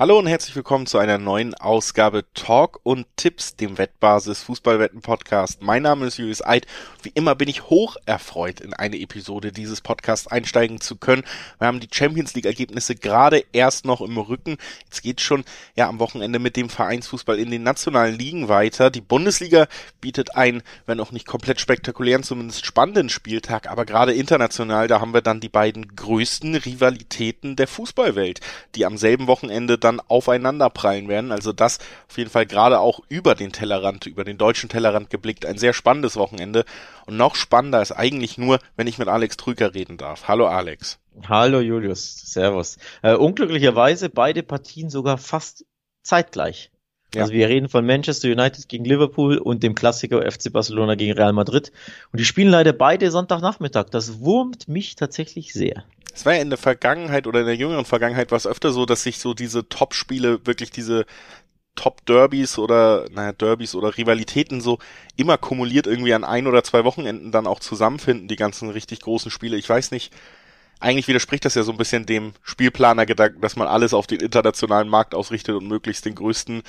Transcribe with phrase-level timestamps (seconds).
[0.00, 5.60] Hallo und herzlich willkommen zu einer neuen Ausgabe Talk und Tipps, dem Wettbasis Fußballwetten Podcast.
[5.60, 6.66] Mein Name ist Julius Eid.
[7.02, 11.22] Wie immer bin ich hoch erfreut, in eine Episode dieses Podcasts einsteigen zu können.
[11.58, 14.56] Wir haben die Champions League Ergebnisse gerade erst noch im Rücken.
[14.84, 15.44] Jetzt geht schon
[15.76, 18.88] ja am Wochenende mit dem Vereinsfußball in den nationalen Ligen weiter.
[18.88, 19.66] Die Bundesliga
[20.00, 25.12] bietet einen, wenn auch nicht komplett spektakulären, zumindest spannenden Spieltag, aber gerade international, da haben
[25.12, 28.40] wir dann die beiden größten Rivalitäten der Fußballwelt,
[28.76, 31.32] die am selben Wochenende dann dann aufeinanderprallen werden.
[31.32, 35.44] Also das auf jeden Fall gerade auch über den Tellerrand, über den deutschen Tellerrand geblickt,
[35.46, 36.64] ein sehr spannendes Wochenende.
[37.06, 40.28] Und noch spannender ist eigentlich nur, wenn ich mit Alex Trüger reden darf.
[40.28, 40.98] Hallo Alex.
[41.28, 42.78] Hallo Julius, Servus.
[43.02, 45.64] Äh, unglücklicherweise beide Partien sogar fast
[46.02, 46.70] zeitgleich.
[47.14, 47.22] Ja.
[47.22, 51.32] Also wir reden von Manchester United gegen Liverpool und dem Klassiker FC Barcelona gegen Real
[51.32, 51.72] Madrid.
[52.12, 53.90] Und die spielen leider beide Sonntagnachmittag.
[53.90, 55.84] Das wurmt mich tatsächlich sehr.
[56.14, 58.86] Es war ja in der Vergangenheit oder in der jüngeren Vergangenheit war es öfter so,
[58.86, 61.06] dass sich so diese Top-Spiele, wirklich diese
[61.76, 64.78] Top-Derbys oder, naja, Derbys oder Rivalitäten so
[65.16, 69.30] immer kumuliert irgendwie an ein oder zwei Wochenenden dann auch zusammenfinden, die ganzen richtig großen
[69.30, 69.56] Spiele.
[69.56, 70.12] Ich weiß nicht,
[70.80, 74.88] eigentlich widerspricht das ja so ein bisschen dem Spielplaner-Gedanken, dass man alles auf den internationalen
[74.88, 76.62] Markt ausrichtet und möglichst den größten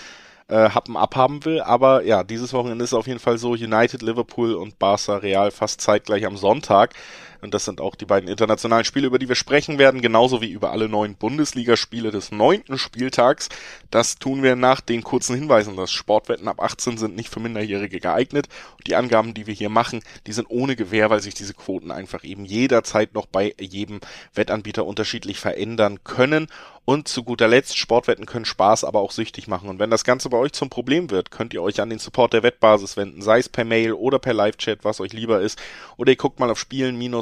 [0.50, 1.62] äh, Happen abhaben will.
[1.62, 5.82] Aber ja, dieses Wochenende ist auf jeden Fall so United, Liverpool und Barca Real fast
[5.82, 6.94] zeitgleich am Sonntag.
[7.42, 10.52] Und das sind auch die beiden internationalen Spiele, über die wir sprechen werden, genauso wie
[10.52, 13.50] über alle neuen Bundesligaspiele des neunten Spieltags.
[13.90, 18.00] Das tun wir nach den kurzen Hinweisen, dass Sportwetten ab 18 sind nicht für Minderjährige
[18.00, 18.48] geeignet.
[18.78, 21.92] Und die Angaben, die wir hier machen, die sind ohne Gewähr, weil sich diese Quoten
[21.92, 24.00] einfach eben jederzeit noch bei jedem
[24.34, 26.48] Wettanbieter unterschiedlich verändern können.
[26.84, 29.70] Und zu guter Letzt, Sportwetten können Spaß, aber auch süchtig machen.
[29.70, 32.34] Und wenn das Ganze bei euch zum Problem wird, könnt ihr euch an den Support
[32.34, 35.62] der Wettbasis wenden, sei es per Mail oder per Live-Chat, was euch lieber ist.
[35.98, 36.60] Oder ihr guckt mal auf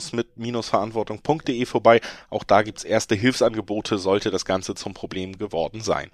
[0.10, 2.02] spielen-mit-verantwortung.de vorbei.
[2.30, 6.10] Auch da gibt's erste Hilfsangebote, sollte das Ganze zum Problem geworden sein.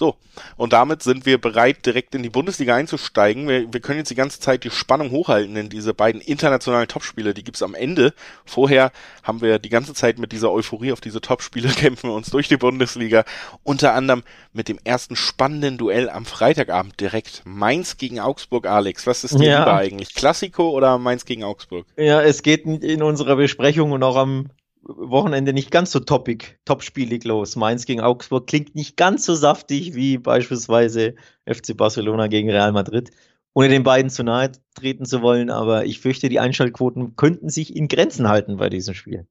[0.00, 0.16] So,
[0.56, 3.46] und damit sind wir bereit, direkt in die Bundesliga einzusteigen.
[3.46, 7.34] Wir, wir können jetzt die ganze Zeit die Spannung hochhalten, denn diese beiden internationalen Topspiele,
[7.34, 8.14] die gibt's am Ende.
[8.46, 12.30] Vorher haben wir die ganze Zeit mit dieser Euphorie auf diese Topspiele kämpfen wir uns
[12.30, 13.26] durch die Bundesliga.
[13.62, 14.22] Unter anderem
[14.54, 17.42] mit dem ersten spannenden Duell am Freitagabend direkt.
[17.44, 19.06] Mainz gegen Augsburg, Alex.
[19.06, 19.58] Was ist dir ja.
[19.58, 20.14] lieber eigentlich?
[20.14, 21.84] Klassiko oder Mainz gegen Augsburg?
[21.98, 24.48] Ja, es geht in unserer Besprechung und auch am
[24.82, 27.56] Wochenende nicht ganz so toppig, topspielig los.
[27.56, 31.14] Mainz gegen Augsburg klingt nicht ganz so saftig wie beispielsweise
[31.46, 33.10] FC Barcelona gegen Real Madrid.
[33.52, 37.74] Ohne den beiden zu nahe treten zu wollen, aber ich fürchte, die Einschaltquoten könnten sich
[37.74, 39.26] in Grenzen halten bei diesem Spiel.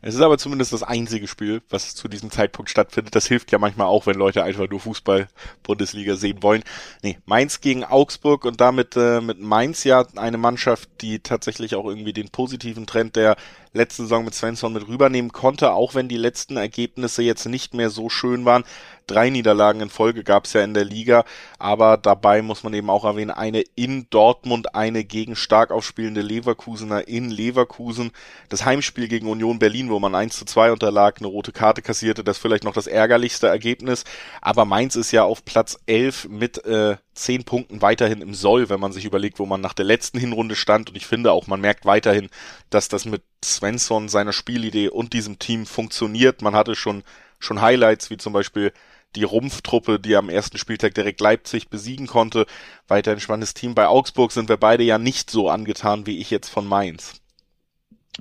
[0.00, 3.14] Es ist aber zumindest das einzige Spiel, was zu diesem Zeitpunkt stattfindet.
[3.14, 6.62] Das hilft ja manchmal auch, wenn Leute einfach nur Fußball-Bundesliga sehen wollen.
[7.02, 11.86] Nee, Mainz gegen Augsburg und damit äh, mit Mainz ja eine Mannschaft, die tatsächlich auch
[11.86, 13.36] irgendwie den positiven Trend der
[13.72, 17.90] letzten Saison mit Svensson mit rübernehmen konnte, auch wenn die letzten Ergebnisse jetzt nicht mehr
[17.90, 18.64] so schön waren.
[19.06, 21.24] Drei Niederlagen in Folge gab es ja in der Liga,
[21.58, 27.06] aber dabei muss man eben auch erwähnen, eine in Dortmund, eine gegen stark aufspielende Leverkusener
[27.06, 28.10] in Leverkusen.
[28.48, 32.24] Das Heimspiel gegen Union Berlin, wo man 1 zu 2 unterlag, eine rote Karte kassierte,
[32.24, 34.04] das vielleicht noch das ärgerlichste Ergebnis.
[34.40, 38.80] Aber Mainz ist ja auf Platz 11 mit äh, zehn Punkten weiterhin im Soll, wenn
[38.80, 40.90] man sich überlegt, wo man nach der letzten Hinrunde stand.
[40.90, 42.28] Und ich finde auch, man merkt weiterhin,
[42.70, 46.42] dass das mit Svensson, seiner Spielidee und diesem Team funktioniert.
[46.42, 47.02] Man hatte schon,
[47.38, 48.72] schon Highlights, wie zum Beispiel
[49.14, 52.46] die Rumpftruppe, die am ersten Spieltag direkt Leipzig besiegen konnte.
[52.86, 53.74] Weiter ein spannendes Team.
[53.74, 57.14] Bei Augsburg sind wir beide ja nicht so angetan wie ich jetzt von Mainz.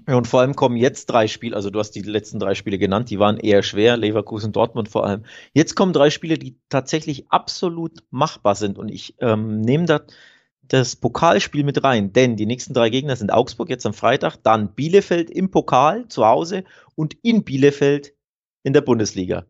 [0.05, 3.09] Und vor allem kommen jetzt drei Spiele, also du hast die letzten drei Spiele genannt,
[3.09, 5.23] die waren eher schwer, Leverkusen, Dortmund vor allem.
[5.53, 10.01] Jetzt kommen drei Spiele, die tatsächlich absolut machbar sind und ich ähm, nehme da
[10.67, 14.73] das Pokalspiel mit rein, denn die nächsten drei Gegner sind Augsburg jetzt am Freitag, dann
[14.73, 16.63] Bielefeld im Pokal zu Hause
[16.95, 18.13] und in Bielefeld
[18.63, 19.45] in der Bundesliga.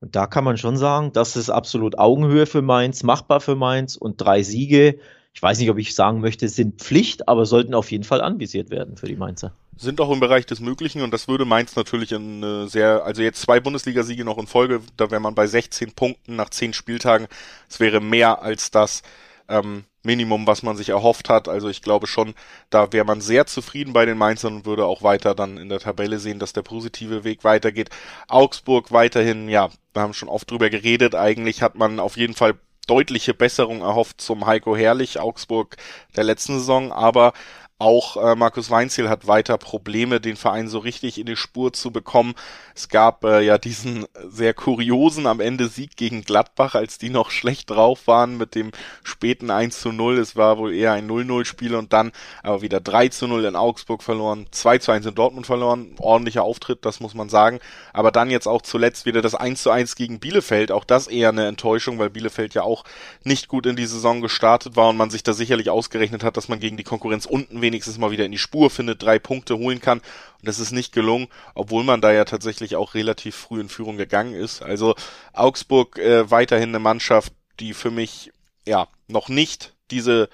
[0.00, 3.96] Und da kann man schon sagen, das ist absolut Augenhöhe für Mainz, machbar für Mainz
[3.96, 4.98] und drei Siege.
[5.32, 8.70] Ich weiß nicht, ob ich sagen möchte, sind Pflicht, aber sollten auf jeden Fall anvisiert
[8.70, 9.52] werden für die Mainzer.
[9.78, 13.22] Sind auch im Bereich des Möglichen und das würde Mainz natürlich in äh, sehr, also
[13.22, 17.28] jetzt zwei Bundesligasiege noch in Folge, da wäre man bei 16 Punkten nach 10 Spieltagen.
[17.68, 19.02] Es wäre mehr als das
[19.48, 21.48] ähm, Minimum, was man sich erhofft hat.
[21.48, 22.34] Also ich glaube schon,
[22.70, 25.80] da wäre man sehr zufrieden bei den Mainzern und würde auch weiter dann in der
[25.80, 27.90] Tabelle sehen, dass der positive Weg weitergeht.
[28.28, 31.14] Augsburg weiterhin, ja, wir haben schon oft drüber geredet.
[31.14, 32.54] Eigentlich hat man auf jeden Fall
[32.86, 35.76] deutliche Besserung erhofft zum Heiko Herrlich Augsburg
[36.16, 37.32] der letzten Saison, aber
[37.78, 41.90] Auch äh, Markus Weinziel hat weiter Probleme, den Verein so richtig in die Spur zu
[41.90, 42.34] bekommen.
[42.74, 47.30] Es gab äh, ja diesen sehr kuriosen am Ende Sieg gegen Gladbach, als die noch
[47.30, 48.70] schlecht drauf waren mit dem
[49.04, 50.16] späten 1 zu 0.
[50.16, 52.12] Es war wohl eher ein 0-0-Spiel und dann
[52.42, 55.96] aber wieder 3 zu 0 in Augsburg verloren, 2 zu 1 in Dortmund verloren.
[55.98, 57.60] Ordentlicher Auftritt, das muss man sagen.
[57.92, 60.72] Aber dann jetzt auch zuletzt wieder das 1 zu 1 gegen Bielefeld.
[60.72, 62.84] Auch das eher eine Enttäuschung, weil Bielefeld ja auch
[63.22, 66.48] nicht gut in die Saison gestartet war und man sich da sicherlich ausgerechnet hat, dass
[66.48, 69.80] man gegen die Konkurrenz unten wenigstens mal wieder in die Spur findet, drei Punkte holen
[69.80, 69.98] kann.
[69.98, 73.96] Und das ist nicht gelungen, obwohl man da ja tatsächlich auch relativ früh in Führung
[73.96, 74.62] gegangen ist.
[74.62, 74.94] Also
[75.32, 78.32] Augsburg äh, weiterhin eine Mannschaft, die für mich
[78.64, 80.28] ja noch nicht diese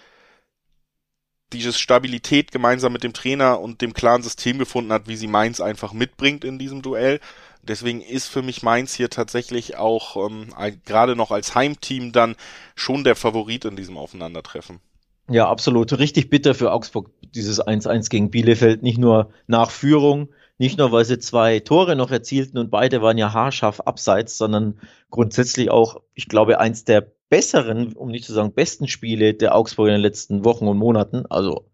[1.53, 5.61] diese Stabilität gemeinsam mit dem Trainer und dem klaren System gefunden hat, wie sie Mainz
[5.61, 7.21] einfach mitbringt in diesem Duell.
[7.63, 10.49] Deswegen ist für mich Mainz hier tatsächlich auch ähm,
[10.85, 12.37] gerade noch als Heimteam dann
[12.75, 14.81] schon der Favorit in diesem Aufeinandertreffen.
[15.29, 15.99] Ja, absolut.
[15.99, 18.83] Richtig bitter für Augsburg, dieses 1-1 gegen Bielefeld.
[18.83, 20.29] Nicht nur nach Führung,
[20.59, 24.79] nicht nur, weil sie zwei Tore noch erzielten und beide waren ja haarscharf abseits, sondern
[25.11, 29.89] grundsätzlich auch, ich glaube, eins der besseren, um nicht zu sagen besten Spiele der Augsburg
[29.89, 31.25] in den letzten Wochen und Monaten.
[31.27, 31.65] Also,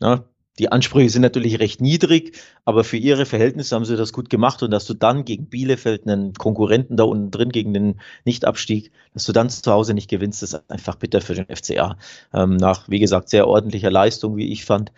[0.00, 0.24] ja,
[0.60, 4.62] die Ansprüche sind natürlich recht niedrig, aber für ihre Verhältnisse haben sie das gut gemacht
[4.62, 9.24] und dass du dann gegen Bielefeld einen Konkurrenten da unten drin gegen den Nichtabstieg, dass
[9.24, 11.96] du dann zu Hause nicht gewinnst, ist einfach bitter für den FCA.
[12.34, 14.92] Ähm, nach, wie gesagt, sehr ordentlicher Leistung, wie ich fand.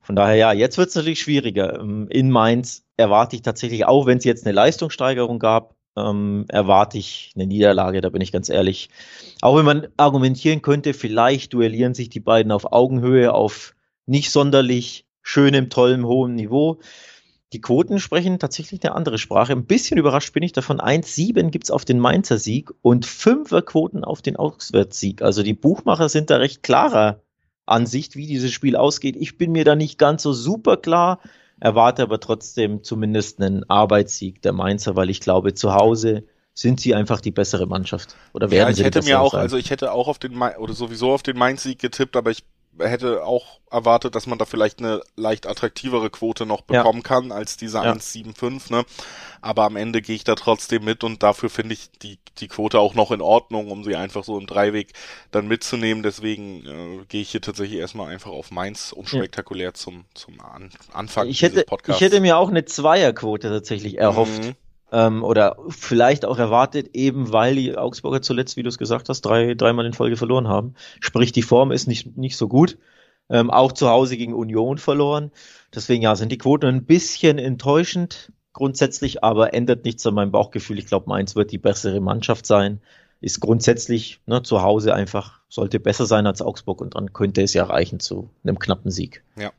[0.00, 1.78] Von daher, ja, jetzt wird es natürlich schwieriger.
[1.78, 6.98] Ähm, in Mainz erwarte ich tatsächlich, auch wenn es jetzt eine Leistungssteigerung gab, ähm, erwarte
[6.98, 8.90] ich eine Niederlage, da bin ich ganz ehrlich.
[9.42, 13.76] Auch wenn man argumentieren könnte, vielleicht duellieren sich die beiden auf Augenhöhe, auf
[14.06, 16.80] nicht sonderlich schönem, tollem, hohem Niveau.
[17.52, 19.52] Die Quoten sprechen tatsächlich eine andere Sprache.
[19.52, 20.80] Ein bisschen überrascht bin ich davon.
[20.80, 25.22] 1,7 gibt es auf den Mainzer Sieg und 5er Quoten auf den Auswärtssieg.
[25.22, 27.22] Also die Buchmacher sind da recht klarer
[27.64, 29.16] Ansicht, wie dieses Spiel ausgeht.
[29.16, 31.20] Ich bin mir da nicht ganz so super klar,
[31.60, 36.94] erwarte aber trotzdem zumindest einen Arbeitssieg der Mainzer, weil ich glaube, zu Hause sind sie
[36.94, 38.16] einfach die bessere Mannschaft.
[38.32, 39.40] Oder werden ja, ich sie hätte mir auch, sein?
[39.40, 42.44] also ich hätte auch auf den Main, oder sowieso auf den Mainz-Sieg getippt, aber ich
[42.78, 47.08] hätte auch erwartet, dass man da vielleicht eine leicht attraktivere Quote noch bekommen ja.
[47.08, 47.92] kann als diese ja.
[47.92, 48.84] 1,75, ne?
[49.40, 52.78] Aber am Ende gehe ich da trotzdem mit und dafür finde ich die, die Quote
[52.78, 54.92] auch noch in Ordnung, um sie einfach so im Dreiweg
[55.30, 56.02] dann mitzunehmen.
[56.02, 59.74] Deswegen äh, gehe ich hier tatsächlich erstmal einfach auf Mainz unspektakulär ja.
[59.74, 62.00] zum, zum An Anfang ich hätte, Podcasts.
[62.00, 64.44] Ich hätte mir auch eine Zweierquote tatsächlich erhofft.
[64.44, 64.56] Mhm
[64.94, 69.22] ähm, oder vielleicht auch erwartet, eben weil die Augsburger zuletzt, wie du es gesagt hast,
[69.22, 70.74] drei, dreimal in Folge verloren haben.
[71.00, 72.78] Sprich, die Form ist nicht, nicht so gut.
[73.28, 75.32] Ähm, auch zu Hause gegen Union verloren.
[75.74, 80.78] Deswegen ja, sind die Quoten ein bisschen enttäuschend grundsätzlich, aber ändert nichts an meinem Bauchgefühl.
[80.78, 82.80] Ich glaube, Mainz wird die bessere Mannschaft sein.
[83.20, 87.54] Ist grundsätzlich ne, zu Hause einfach, sollte besser sein als Augsburg und dann könnte es
[87.54, 89.24] ja reichen zu einem knappen Sieg.
[89.36, 89.50] Ja.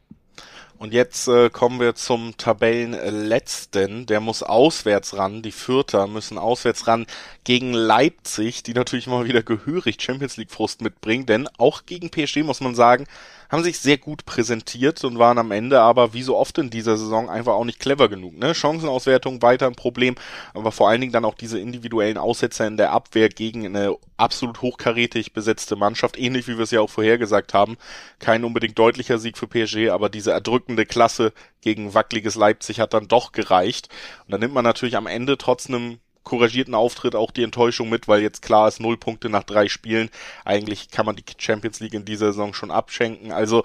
[0.78, 4.06] Und jetzt äh, kommen wir zum Tabellenletzten.
[4.06, 5.42] Der muss auswärts ran.
[5.42, 7.06] Die Fürther müssen auswärts ran
[7.46, 11.26] gegen Leipzig, die natürlich mal wieder gehörig Champions League Frust mitbringen.
[11.26, 13.06] Denn auch gegen PSG muss man sagen,
[13.50, 16.98] haben sich sehr gut präsentiert und waren am Ende aber wie so oft in dieser
[16.98, 18.38] Saison einfach auch nicht clever genug.
[18.38, 18.54] Ne?
[18.54, 20.16] Chancenauswertung weiter ein Problem,
[20.54, 24.62] aber vor allen Dingen dann auch diese individuellen Aussetzer in der Abwehr gegen eine absolut
[24.62, 27.78] hochkarätig besetzte Mannschaft, ähnlich wie wir es ja auch vorhergesagt haben.
[28.20, 33.08] Kein unbedingt deutlicher Sieg für PSG, aber diese erdrückende Klasse gegen wackeliges Leipzig hat dann
[33.08, 33.90] doch gereicht.
[34.26, 38.10] Und dann nimmt man natürlich am Ende trotz einem couragierten Auftritt auch die Enttäuschung mit,
[38.10, 40.10] weil jetzt klar ist, null Punkte nach drei Spielen.
[40.44, 43.32] Eigentlich kann man die Champions League in dieser Saison schon abschenken.
[43.32, 43.64] Also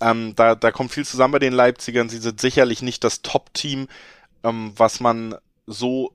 [0.00, 2.10] ähm, da, da kommt viel zusammen bei den Leipzigern.
[2.10, 3.88] Sie sind sicherlich nicht das Top-Team,
[4.44, 6.12] ähm, was man so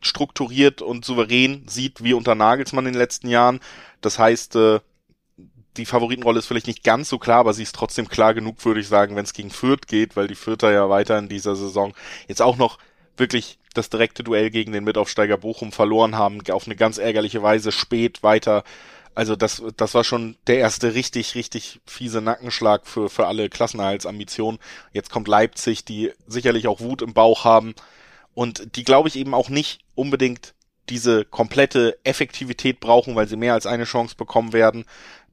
[0.00, 3.60] strukturiert und souverän sieht wie unter Nagelsmann in den letzten Jahren.
[4.00, 4.80] Das heißt, äh,
[5.76, 8.80] die Favoritenrolle ist vielleicht nicht ganz so klar, aber sie ist trotzdem klar genug, würde
[8.80, 11.94] ich sagen, wenn es gegen Fürth geht, weil die Fürther ja weiter in dieser Saison
[12.28, 12.78] jetzt auch noch
[13.16, 17.72] wirklich das direkte Duell gegen den Mitaufsteiger Bochum verloren haben, auf eine ganz ärgerliche Weise
[17.72, 18.64] spät weiter.
[19.14, 24.58] Also das, das war schon der erste richtig, richtig fiese Nackenschlag für, für alle Klassenerhaltsambitionen.
[24.92, 27.74] Jetzt kommt Leipzig, die sicherlich auch Wut im Bauch haben
[28.34, 30.54] und die glaube ich eben auch nicht unbedingt
[30.88, 34.84] diese komplette Effektivität brauchen, weil sie mehr als eine Chance bekommen werden,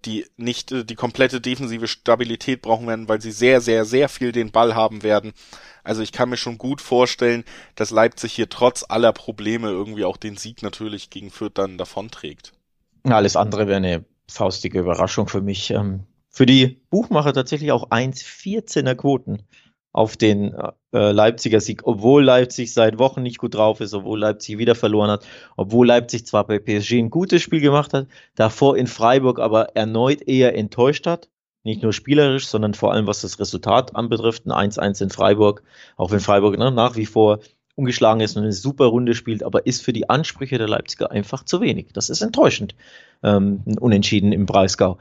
[0.05, 4.31] die nicht äh, die komplette defensive Stabilität brauchen werden, weil sie sehr, sehr, sehr viel
[4.31, 5.33] den Ball haben werden.
[5.83, 7.43] Also ich kann mir schon gut vorstellen,
[7.75, 12.53] dass Leipzig hier trotz aller Probleme irgendwie auch den Sieg natürlich gegen Fürth dann davonträgt.
[13.03, 15.71] Alles andere wäre eine faustige Überraschung für mich.
[15.71, 19.43] Ähm, für die Buchmacher tatsächlich auch 1,14er Quoten
[19.93, 20.53] auf den
[20.93, 25.09] äh, Leipziger Sieg, obwohl Leipzig seit Wochen nicht gut drauf ist, obwohl Leipzig wieder verloren
[25.09, 25.25] hat,
[25.57, 30.21] obwohl Leipzig zwar bei PSG ein gutes Spiel gemacht hat, davor in Freiburg aber erneut
[30.21, 31.29] eher enttäuscht hat
[31.63, 34.45] Nicht nur spielerisch, sondern vor allem was das Resultat anbetrifft.
[34.47, 35.63] Ein 1-1 in Freiburg,
[35.97, 37.39] auch wenn Freiburg ne, nach wie vor
[37.75, 41.43] ungeschlagen ist und eine super Runde spielt, aber ist für die Ansprüche der Leipziger einfach
[41.43, 41.89] zu wenig.
[41.93, 42.75] Das ist enttäuschend.
[43.23, 44.97] Ähm, Unentschieden im Breisgau.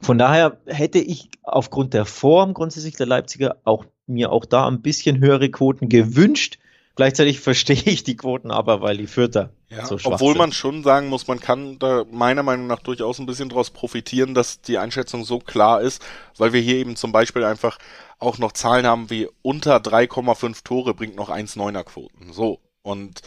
[0.00, 4.82] Von daher hätte ich aufgrund der Form grundsätzlich der Leipziger auch mir auch da ein
[4.82, 6.58] bisschen höhere Quoten gewünscht.
[6.96, 10.38] Gleichzeitig verstehe ich die Quoten aber, weil die Fürther ja, so schwach Obwohl sind.
[10.38, 14.34] man schon sagen muss, man kann da meiner Meinung nach durchaus ein bisschen daraus profitieren,
[14.34, 16.02] dass die Einschätzung so klar ist,
[16.38, 17.78] weil wir hier eben zum Beispiel einfach
[18.18, 22.32] auch noch Zahlen haben wie unter 3,5 Tore bringt noch 1,9er Quoten.
[22.32, 22.60] So.
[22.82, 23.22] Und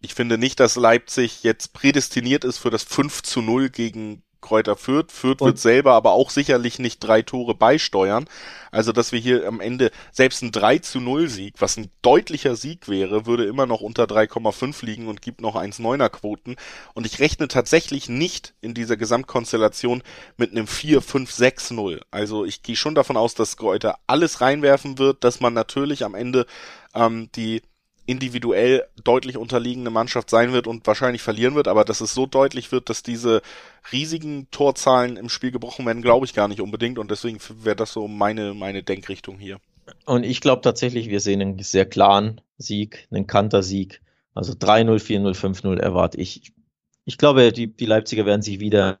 [0.00, 4.76] ich finde nicht, dass Leipzig jetzt prädestiniert ist für das 5 zu 0 gegen Kräuter
[4.76, 5.12] Fürth.
[5.12, 8.26] Fürth wird selber aber auch sicherlich nicht drei Tore beisteuern.
[8.70, 12.54] Also, dass wir hier am Ende selbst ein 3 zu 0 Sieg, was ein deutlicher
[12.54, 16.56] Sieg wäre, würde immer noch unter 3,5 liegen und gibt noch 1,9er Quoten.
[16.94, 20.02] Und ich rechne tatsächlich nicht in dieser Gesamtkonstellation
[20.36, 22.00] mit einem 4, 5, 6, 0.
[22.10, 26.14] Also, ich gehe schon davon aus, dass Kräuter alles reinwerfen wird, dass man natürlich am
[26.14, 26.46] Ende
[26.94, 27.62] ähm, die
[28.10, 32.72] individuell deutlich unterliegende Mannschaft sein wird und wahrscheinlich verlieren wird, aber dass es so deutlich
[32.72, 33.40] wird, dass diese
[33.92, 37.92] riesigen Torzahlen im Spiel gebrochen werden, glaube ich gar nicht unbedingt und deswegen wäre das
[37.92, 39.60] so meine, meine Denkrichtung hier.
[40.06, 44.02] Und ich glaube tatsächlich, wir sehen einen sehr klaren Sieg, einen Kanter-Sieg.
[44.34, 46.52] Also 3-0, 4-0, 5-0 erwarte ich.
[47.04, 48.98] Ich glaube, die, die Leipziger werden sich wieder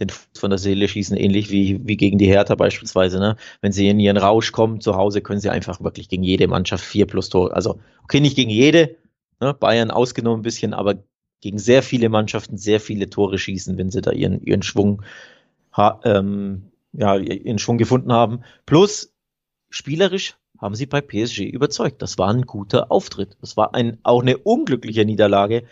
[0.00, 3.18] den Fuß von der Seele schießen, ähnlich wie, wie gegen die Hertha beispielsweise.
[3.18, 3.36] Ne?
[3.60, 6.84] Wenn sie in ihren Rausch kommen zu Hause, können sie einfach wirklich gegen jede Mannschaft
[6.84, 7.54] vier plus Tore.
[7.54, 8.96] Also, okay, nicht gegen jede,
[9.40, 9.54] ne?
[9.54, 11.02] Bayern ausgenommen ein bisschen, aber
[11.40, 15.02] gegen sehr viele Mannschaften sehr viele Tore schießen, wenn sie da ihren, ihren Schwung,
[16.04, 18.40] ähm, ja, ihren Schwung gefunden haben.
[18.66, 19.12] Plus,
[19.70, 22.02] spielerisch haben sie bei PSG überzeugt.
[22.02, 23.36] Das war ein guter Auftritt.
[23.40, 25.64] Das war ein, auch eine unglückliche Niederlage,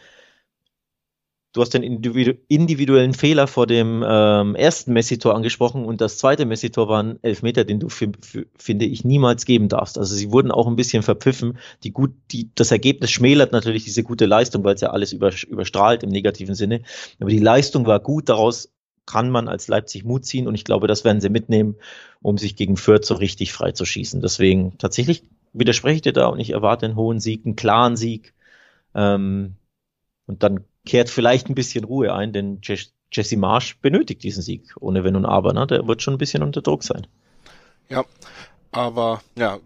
[1.56, 6.86] Du hast den individuellen Fehler vor dem ähm, ersten Messi-Tor angesprochen und das zweite Messi-Tor
[6.90, 9.96] war ein Elfmeter, den du, finde ich, niemals geben darfst.
[9.96, 11.56] Also sie wurden auch ein bisschen verpfiffen.
[11.82, 15.32] Die gut, die, das Ergebnis schmälert natürlich diese gute Leistung, weil es ja alles über,
[15.48, 16.82] überstrahlt im negativen Sinne.
[17.20, 18.70] Aber die Leistung war gut, daraus
[19.06, 21.76] kann man als Leipzig Mut ziehen und ich glaube, das werden sie mitnehmen,
[22.20, 24.20] um sich gegen Fürth so richtig frei zu schießen.
[24.20, 25.22] Deswegen tatsächlich
[25.54, 28.34] widerspreche ich dir da und ich erwarte einen hohen Sieg, einen klaren Sieg.
[28.94, 29.54] Ähm,
[30.26, 32.60] und dann kehrt vielleicht ein bisschen Ruhe ein, denn
[33.12, 35.52] Jesse Marsch benötigt diesen Sieg, ohne Wenn und Aber.
[35.52, 35.66] Ne?
[35.66, 37.06] Der wird schon ein bisschen unter Druck sein.
[37.88, 38.04] Ja,
[38.73, 39.58] aber ja,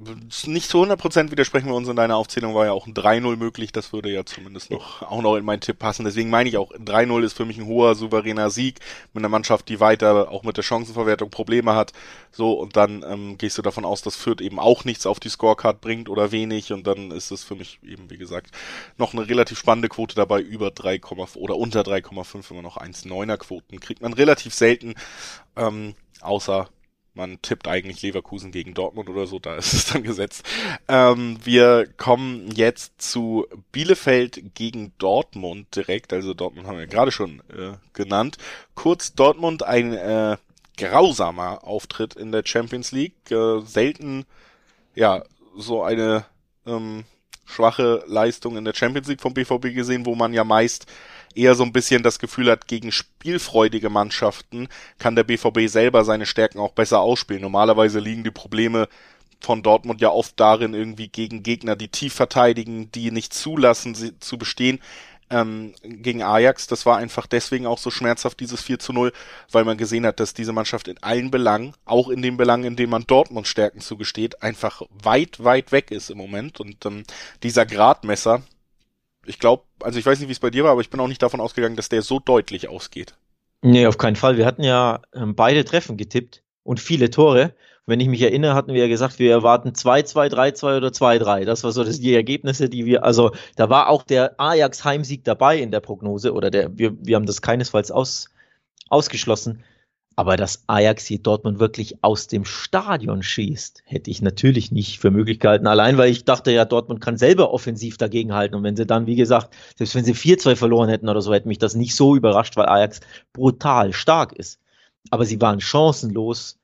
[0.47, 3.73] nicht zu 100% widersprechen wir uns in deiner Aufzählung, war ja auch ein 3-0 möglich,
[3.73, 6.05] das würde ja zumindest noch auch noch in meinen Tipp passen.
[6.05, 8.81] Deswegen meine ich auch, 3-0 ist für mich ein hoher, souveräner Sieg
[9.13, 11.93] mit einer Mannschaft, die weiter auch mit der Chancenverwertung Probleme hat.
[12.31, 15.29] So, und dann ähm, gehst du davon aus, dass Fürth eben auch nichts auf die
[15.29, 18.51] Scorecard bringt oder wenig und dann ist es für mich eben, wie gesagt,
[18.97, 21.01] noch eine relativ spannende Quote dabei, über 3,
[21.35, 23.81] oder unter 3,5 immer noch 1,9er Quoten.
[23.81, 24.95] Kriegt man relativ selten,
[25.57, 26.69] ähm, außer
[27.15, 30.45] man tippt eigentlich Leverkusen gegen Dortmund oder so, da ist es dann gesetzt.
[30.89, 36.13] Ähm, wir kommen jetzt zu Bielefeld gegen Dortmund direkt.
[36.13, 38.37] Also Dortmund haben wir gerade schon äh, genannt.
[38.75, 40.37] Kurz Dortmund ein äh,
[40.77, 43.31] grausamer Auftritt in der Champions League.
[43.31, 44.25] Äh, selten
[44.95, 45.23] ja
[45.57, 46.25] so eine
[46.67, 47.05] ähm,
[47.45, 50.87] schwache Leistung in der Champions League vom BVB gesehen, wo man ja meist
[51.35, 54.69] eher so ein bisschen das Gefühl hat, gegen spielfreudige Mannschaften
[54.99, 57.43] kann der BVB selber seine Stärken auch besser ausspielen.
[57.43, 58.89] Normalerweise liegen die Probleme
[59.41, 64.19] von Dortmund ja oft darin, irgendwie gegen Gegner, die tief verteidigen, die nicht zulassen, sie
[64.19, 64.81] zu bestehen.
[65.33, 69.13] Ähm, gegen Ajax, das war einfach deswegen auch so schmerzhaft, dieses 4 zu 0,
[69.53, 72.77] weil man gesehen hat, dass diese Mannschaft in allen Belangen, auch in den Belangen, in
[72.77, 76.59] denen man Dortmund Stärken zugesteht, einfach weit, weit weg ist im Moment.
[76.59, 77.05] Und ähm,
[77.45, 78.43] dieser Gradmesser,
[79.27, 81.09] ich glaube, also ich weiß nicht, wie es bei dir war, aber ich bin auch
[81.09, 83.15] nicht davon ausgegangen, dass der so deutlich ausgeht.
[83.63, 84.37] Nee, auf keinen Fall.
[84.37, 87.55] Wir hatten ja ähm, beide Treffen getippt und viele Tore.
[87.87, 91.45] Wenn ich mich erinnere, hatten wir ja gesagt, wir erwarten 2-2, 3-2 oder 2-3.
[91.45, 95.25] Das war so das, die Ergebnisse, die wir, also da war auch der Ajax Heimsieg
[95.25, 98.31] dabei in der Prognose oder der, wir, wir haben das keinesfalls aus,
[98.89, 99.65] ausgeschlossen.
[100.21, 105.11] Aber dass Ajax hier Dortmund wirklich aus dem Stadion schießt, hätte ich natürlich nicht für
[105.11, 105.67] möglich gehalten.
[105.67, 108.55] Allein, weil ich dachte ja, Dortmund kann selber offensiv dagegenhalten.
[108.55, 111.49] Und wenn sie dann, wie gesagt, selbst wenn sie 4-2 verloren hätten oder so, hätte
[111.49, 113.01] mich das nicht so überrascht, weil Ajax
[113.33, 114.61] brutal stark ist.
[115.11, 116.61] Aber sie waren chancenlos.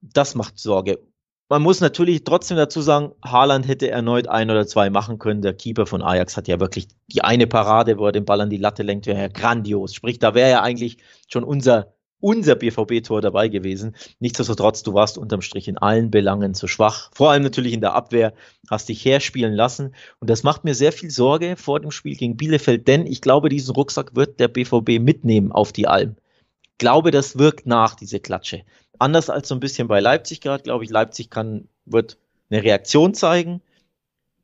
[0.00, 1.00] Das macht Sorge.
[1.50, 5.42] Man muss natürlich trotzdem dazu sagen, Haaland hätte erneut ein oder zwei machen können.
[5.42, 8.48] Der Keeper von Ajax hat ja wirklich die eine Parade, wo er den Ball an
[8.48, 9.92] die Latte lenkt, wäre ja grandios.
[9.92, 10.96] Sprich, da wäre ja eigentlich
[11.28, 13.96] schon unser unser BVB-Tor dabei gewesen.
[14.18, 17.10] Nichtsdestotrotz, du warst unterm Strich in allen Belangen zu schwach.
[17.14, 18.34] Vor allem natürlich in der Abwehr,
[18.68, 19.94] hast dich herspielen lassen.
[20.20, 23.48] Und das macht mir sehr viel Sorge vor dem Spiel gegen Bielefeld, denn ich glaube,
[23.48, 26.16] diesen Rucksack wird der BVB mitnehmen auf die Alm.
[26.78, 28.62] glaube, das wirkt nach, diese Klatsche.
[28.98, 32.18] Anders als so ein bisschen bei Leipzig gerade, glaube ich, Leipzig kann, wird
[32.50, 33.62] eine Reaktion zeigen.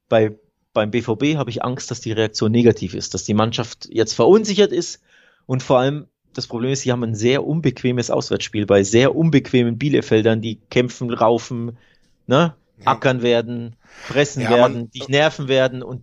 [0.08, 0.38] Bei,
[0.72, 4.72] beim BVB habe ich Angst, dass die Reaktion negativ ist, dass die Mannschaft jetzt verunsichert
[4.72, 5.00] ist
[5.46, 9.78] und vor allem das Problem ist, sie haben ein sehr unbequemes Auswärtsspiel bei sehr unbequemen
[9.78, 11.78] Bielefeldern, die kämpfen, raufen,
[12.26, 12.86] ne, ja.
[12.86, 16.02] ackern werden, fressen ja, werden, man, dich nerven werden und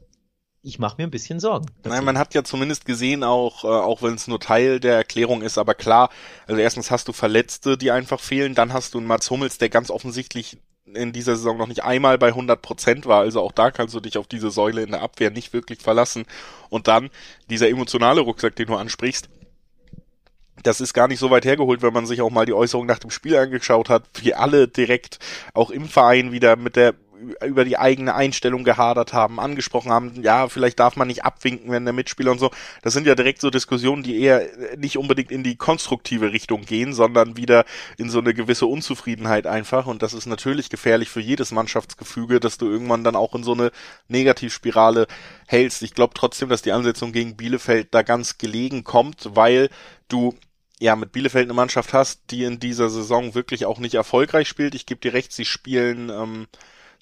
[0.66, 1.66] ich mache mir ein bisschen Sorgen.
[1.84, 5.42] Nein, man hat ja zumindest gesehen, auch, äh, auch wenn es nur Teil der Erklärung
[5.42, 6.10] ist, aber klar,
[6.48, 9.70] also erstens hast du Verletzte, die einfach fehlen, dann hast du einen Mats Hummels, der
[9.70, 13.72] ganz offensichtlich in dieser Saison noch nicht einmal bei 100 Prozent war, also auch da
[13.72, 16.26] kannst du dich auf diese Säule in der Abwehr nicht wirklich verlassen.
[16.70, 17.10] Und dann
[17.50, 19.30] dieser emotionale Rucksack, den du ansprichst,
[20.62, 23.00] das ist gar nicht so weit hergeholt, wenn man sich auch mal die Äußerung nach
[23.00, 25.20] dem Spiel angeschaut hat, wie alle direkt
[25.54, 26.94] auch im Verein wieder mit der
[27.46, 31.86] über die eigene Einstellung gehadert haben, angesprochen haben, ja, vielleicht darf man nicht abwinken, wenn
[31.86, 32.52] der Mitspieler und so.
[32.82, 36.94] Das sind ja direkt so Diskussionen, die eher nicht unbedingt in die konstruktive Richtung gehen,
[36.94, 37.66] sondern wieder
[37.98, 39.88] in so eine gewisse Unzufriedenheit einfach.
[39.88, 43.54] Und das ist natürlich gefährlich für jedes Mannschaftsgefüge, dass du irgendwann dann auch in so
[43.54, 43.72] eine
[44.08, 45.08] Negativspirale
[45.48, 45.82] hältst.
[45.82, 49.70] Ich glaube trotzdem, dass die Ansetzung gegen Bielefeld da ganz gelegen kommt, weil
[50.08, 50.36] du
[50.80, 54.76] ja mit Bielefeld eine Mannschaft hast, die in dieser Saison wirklich auch nicht erfolgreich spielt.
[54.76, 56.48] Ich gebe dir recht, sie spielen ähm,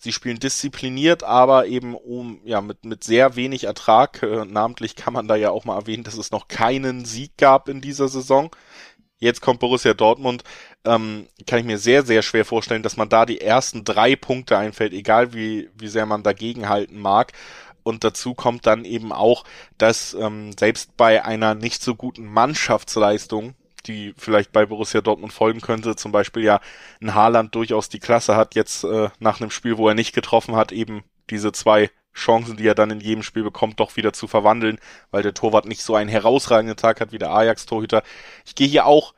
[0.03, 4.23] Sie spielen diszipliniert, aber eben um ja mit mit sehr wenig Ertrag.
[4.23, 7.69] Äh, namentlich kann man da ja auch mal erwähnen, dass es noch keinen Sieg gab
[7.69, 8.49] in dieser Saison.
[9.19, 10.43] Jetzt kommt Borussia Dortmund.
[10.85, 14.57] Ähm, kann ich mir sehr sehr schwer vorstellen, dass man da die ersten drei Punkte
[14.57, 17.33] einfällt, egal wie wie sehr man dagegen halten mag.
[17.83, 19.43] Und dazu kommt dann eben auch,
[19.77, 23.53] dass ähm, selbst bei einer nicht so guten Mannschaftsleistung
[23.87, 25.95] die vielleicht bei Borussia Dortmund folgen könnte.
[25.95, 26.59] Zum Beispiel ja
[27.01, 30.55] ein Haaland durchaus die Klasse hat, jetzt äh, nach einem Spiel, wo er nicht getroffen
[30.55, 34.27] hat, eben diese zwei Chancen, die er dann in jedem Spiel bekommt, doch wieder zu
[34.27, 34.79] verwandeln,
[35.11, 38.03] weil der Torwart nicht so einen herausragenden Tag hat wie der Ajax-Torhüter.
[38.45, 39.13] Ich gehe hier auch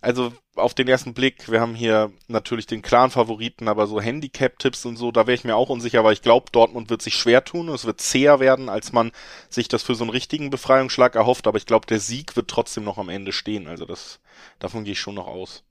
[0.00, 4.86] also auf den ersten Blick, wir haben hier natürlich den klaren Favoriten, aber so Handicap-Tipps
[4.86, 7.44] und so, da wäre ich mir auch unsicher, weil ich glaube, Dortmund wird sich schwer
[7.44, 9.12] tun und es wird zäher werden, als man
[9.48, 12.84] sich das für so einen richtigen Befreiungsschlag erhofft, aber ich glaube, der Sieg wird trotzdem
[12.84, 14.20] noch am Ende stehen, also das,
[14.58, 15.64] davon gehe ich schon noch aus.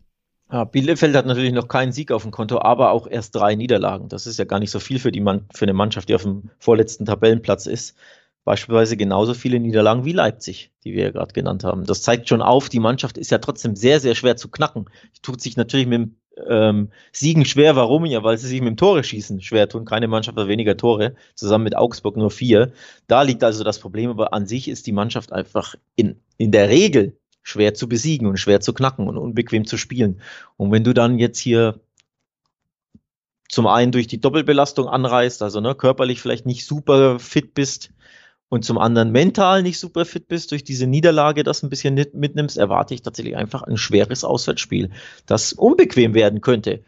[0.51, 4.09] Ja, Bielefeld hat natürlich noch keinen Sieg auf dem Konto, aber auch erst drei Niederlagen.
[4.09, 6.23] Das ist ja gar nicht so viel für die Mann, für eine Mannschaft, die auf
[6.23, 7.95] dem vorletzten Tabellenplatz ist
[8.43, 11.85] beispielsweise genauso viele Niederlagen wie Leipzig, die wir ja gerade genannt haben.
[11.85, 14.85] Das zeigt schon auf, die Mannschaft ist ja trotzdem sehr, sehr schwer zu knacken.
[15.15, 16.15] Die tut sich natürlich mit dem
[16.47, 17.75] ähm, Siegen schwer.
[17.75, 18.05] Warum?
[18.05, 19.85] Ja, weil sie sich mit dem Tore schießen schwer tun.
[19.85, 22.71] Keine Mannschaft hat weniger Tore, zusammen mit Augsburg nur vier.
[23.07, 26.69] Da liegt also das Problem, aber an sich ist die Mannschaft einfach in, in der
[26.69, 30.21] Regel schwer zu besiegen und schwer zu knacken und unbequem zu spielen.
[30.57, 31.79] Und wenn du dann jetzt hier
[33.49, 37.91] zum einen durch die Doppelbelastung anreißt, also ne, körperlich vielleicht nicht super fit bist,
[38.49, 42.57] und zum anderen mental nicht super fit bist, durch diese Niederlage das ein bisschen mitnimmst,
[42.57, 44.89] erwarte ich tatsächlich einfach ein schweres Auswärtsspiel,
[45.25, 46.83] das unbequem werden könnte.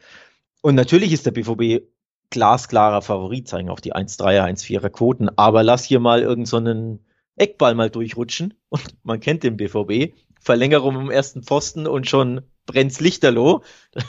[0.62, 1.86] Und natürlich ist der BVB
[2.30, 7.04] glasklarer Favorit, zeigen auf die 1-3er, 1-4er Quoten, aber lass hier mal irgendeinen so
[7.36, 10.14] Eckball mal durchrutschen und man kennt den BVB.
[10.40, 13.62] Verlängerung im ersten Pfosten und schon brennt's Lichterloh.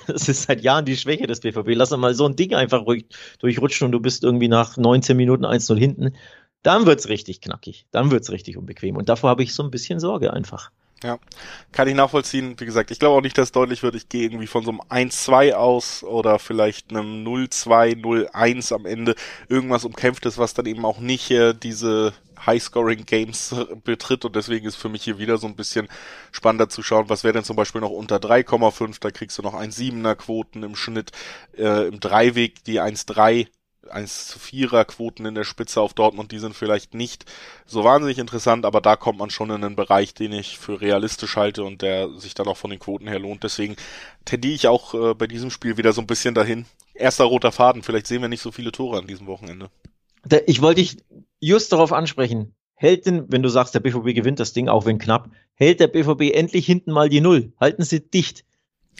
[0.06, 1.70] Das ist seit Jahren die Schwäche des BVB.
[1.74, 2.84] Lass mal so ein Ding einfach
[3.38, 6.12] durchrutschen und du bist irgendwie nach 19 Minuten 1-0 hinten
[6.62, 7.86] dann wird's richtig knackig.
[7.90, 8.96] Dann wird's richtig unbequem.
[8.96, 10.70] Und davor habe ich so ein bisschen Sorge einfach.
[11.02, 11.18] Ja,
[11.72, 12.54] kann ich nachvollziehen.
[12.58, 13.96] Wie gesagt, ich glaube auch nicht, dass deutlich wird.
[13.96, 19.16] Ich gehe irgendwie von so einem 1-2 aus oder vielleicht einem 0-2, 0-1 am Ende.
[19.48, 22.12] Irgendwas umkämpftes, was dann eben auch nicht äh, diese
[22.46, 25.88] High-Scoring-Games betritt und deswegen ist für mich hier wieder so ein bisschen
[26.30, 29.54] spannender zu schauen, was wäre denn zum Beispiel noch unter 3,5, da kriegst du noch
[29.54, 31.12] 1,7er Quoten im Schnitt,
[31.56, 33.48] äh, im Dreiweg die 1,3
[33.90, 37.24] 1 zu 4er Quoten in der Spitze auf Dortmund, die sind vielleicht nicht
[37.66, 41.36] so wahnsinnig interessant, aber da kommt man schon in einen Bereich, den ich für realistisch
[41.36, 43.44] halte und der sich dann auch von den Quoten her lohnt.
[43.44, 43.76] Deswegen
[44.24, 46.66] tendiere ich auch äh, bei diesem Spiel wieder so ein bisschen dahin.
[46.94, 49.70] Erster roter Faden, vielleicht sehen wir nicht so viele Tore an diesem Wochenende.
[50.46, 50.98] Ich wollte dich
[51.40, 52.54] just darauf ansprechen.
[52.74, 55.86] Hält denn, wenn du sagst, der BVB gewinnt das Ding, auch wenn knapp, hält der
[55.86, 57.52] BVB endlich hinten mal die Null?
[57.60, 58.44] Halten sie dicht.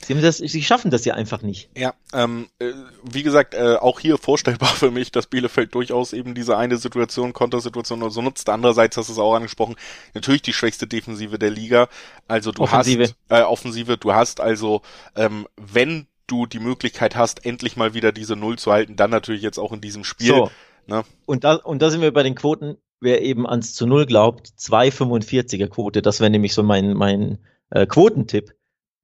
[0.05, 1.71] Sie, das, sie schaffen das ja einfach nicht.
[1.77, 6.35] Ja, ähm, äh, wie gesagt, äh, auch hier vorstellbar für mich, dass Bielefeld durchaus eben
[6.35, 8.49] diese eine Situation, Kontersituation oder so nutzt.
[8.49, 9.77] Andererseits hast du es auch angesprochen,
[10.15, 11.89] natürlich die schwächste Defensive der Liga.
[12.29, 13.03] Also du Offensive.
[13.03, 14.83] hast äh, Offensive, du hast also,
[15.17, 19.43] ähm, wenn du die Möglichkeit hast, endlich mal wieder diese Null zu halten, dann natürlich
[19.43, 20.29] jetzt auch in diesem Spiel.
[20.29, 20.51] So.
[20.87, 21.05] Ne?
[21.27, 22.77] Und, da, und da sind wir bei den Quoten.
[23.01, 27.39] Wer eben ans zu Null glaubt, 2,45er Quote, das wäre nämlich so mein, mein
[27.71, 28.55] äh, Quotentipp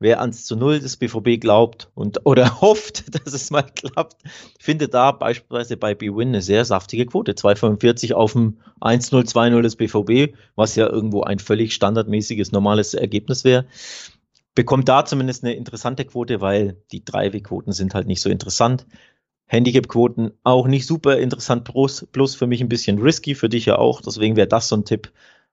[0.00, 4.16] Wer ans zu Null des BVB glaubt und oder hofft, dass es mal klappt,
[4.58, 7.32] findet da beispielsweise bei BWin eine sehr saftige Quote.
[7.32, 13.44] 2,45 auf dem 1-0, 2-0 des BVB, was ja irgendwo ein völlig standardmäßiges, normales Ergebnis
[13.44, 13.66] wäre.
[14.54, 18.86] bekommt da zumindest eine interessante Quote, weil die 3W-Quoten sind halt nicht so interessant.
[19.46, 23.78] Handicap-Quoten auch nicht super interessant, plus, plus für mich ein bisschen risky, für dich ja
[23.78, 24.00] auch.
[24.02, 25.10] Deswegen wäre das so ein Tipp,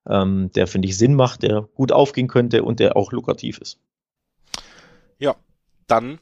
[0.07, 3.79] ähm, der, finde ich, Sinn macht, der gut aufgehen könnte und der auch lukrativ ist.
[5.19, 5.35] Ja,
[5.87, 6.19] dann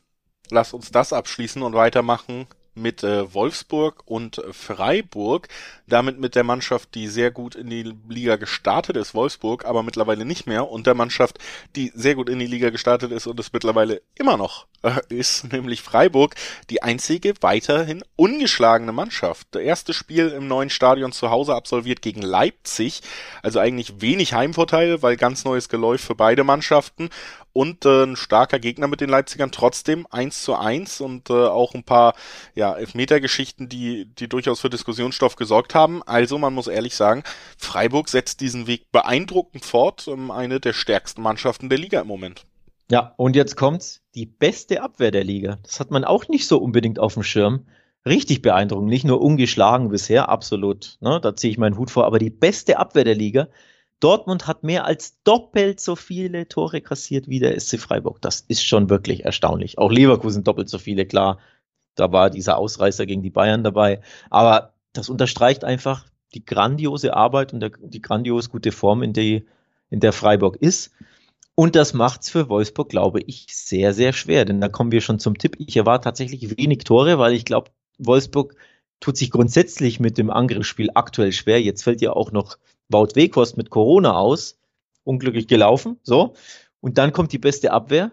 [0.49, 5.47] lass uns das abschließen und weitermachen mit äh, Wolfsburg und Freiburg,
[5.88, 10.25] damit mit der Mannschaft, die sehr gut in die Liga gestartet ist, Wolfsburg, aber mittlerweile
[10.25, 11.38] nicht mehr, und der Mannschaft,
[11.75, 15.43] die sehr gut in die Liga gestartet ist und es mittlerweile immer noch äh, ist,
[15.51, 16.36] nämlich Freiburg,
[16.69, 19.47] die einzige weiterhin ungeschlagene Mannschaft.
[19.51, 23.01] Das erste Spiel im neuen Stadion zu Hause absolviert gegen Leipzig,
[23.43, 27.10] also eigentlich wenig Heimvorteil, weil ganz neues Geläuf für beide Mannschaften
[27.54, 31.76] und äh, ein starker Gegner mit den Leipzigern trotzdem eins zu eins und äh, auch
[31.76, 32.16] ein paar
[32.56, 36.02] ja, Elfmetergeschichten, die, die durchaus für Diskussionsstoff gesorgt haben.
[36.04, 37.24] Also man muss ehrlich sagen,
[37.58, 42.46] Freiburg setzt diesen Weg beeindruckend fort, ähm, eine der stärksten Mannschaften der Liga im Moment.
[42.92, 45.60] Ja, und jetzt kommt's, die beste Abwehr der Liga.
[45.63, 47.66] Das hat man auch nicht so unbedingt auf dem Schirm.
[48.06, 50.98] Richtig beeindruckend, nicht nur ungeschlagen bisher, absolut.
[51.00, 53.48] Ne, da ziehe ich meinen Hut vor, aber die beste Abwehr der Liga.
[54.04, 58.22] Dortmund hat mehr als doppelt so viele Tore kassiert wie der SC Freiburg.
[58.22, 59.78] Das ist schon wirklich erstaunlich.
[59.78, 61.39] Auch Leverkusen doppelt so viele, klar.
[61.96, 64.02] Da war dieser Ausreißer gegen die Bayern dabei.
[64.30, 69.46] Aber das unterstreicht einfach die grandiose Arbeit und der, die grandios gute Form, in, die,
[69.89, 70.92] in der Freiburg ist.
[71.56, 74.44] Und das macht's für Wolfsburg, glaube ich, sehr, sehr schwer.
[74.44, 75.56] Denn da kommen wir schon zum Tipp.
[75.60, 78.56] Ich erwarte tatsächlich wenig Tore, weil ich glaube, Wolfsburg
[79.00, 81.62] tut sich grundsätzlich mit dem Angriffsspiel aktuell schwer.
[81.62, 82.58] Jetzt fällt ja auch noch
[82.89, 84.60] Wout Weghorst mit Corona aus.
[85.04, 86.00] Unglücklich gelaufen.
[86.04, 86.34] So.
[86.80, 88.12] Und dann kommt die beste Abwehr.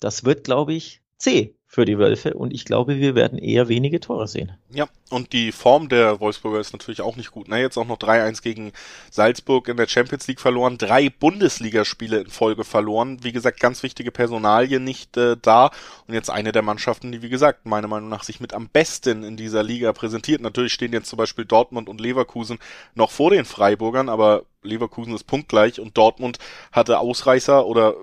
[0.00, 3.98] Das wird, glaube ich, C für die Wölfe und ich glaube, wir werden eher wenige
[3.98, 4.52] Tore sehen.
[4.74, 7.48] Ja, und die Form der Wolfsburger ist natürlich auch nicht gut.
[7.48, 7.62] Ne?
[7.62, 8.72] Jetzt auch noch 3-1 gegen
[9.10, 13.20] Salzburg in der Champions League verloren, drei Bundesligaspiele in Folge verloren.
[13.22, 15.70] Wie gesagt, ganz wichtige Personalie nicht äh, da
[16.06, 19.22] und jetzt eine der Mannschaften, die wie gesagt meiner Meinung nach sich mit am besten
[19.24, 20.42] in dieser Liga präsentiert.
[20.42, 22.58] Natürlich stehen jetzt zum Beispiel Dortmund und Leverkusen
[22.94, 26.38] noch vor den Freiburgern, aber Leverkusen ist punktgleich und Dortmund
[26.70, 27.94] hatte Ausreißer oder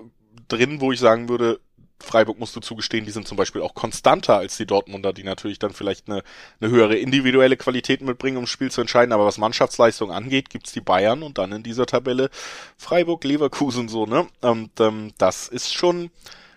[0.48, 1.60] drin, wo ich sagen würde,
[2.02, 5.58] Freiburg musst du zugestehen, die sind zum Beispiel auch konstanter als die Dortmunder, die natürlich
[5.58, 6.22] dann vielleicht eine,
[6.60, 9.12] eine höhere individuelle Qualität mitbringen, um Spiel zu entscheiden.
[9.12, 12.30] Aber was Mannschaftsleistung angeht, gibt's die Bayern und dann in dieser Tabelle
[12.76, 14.26] Freiburg, Leverkusen so, ne?
[14.40, 16.10] Und ähm, das ist schon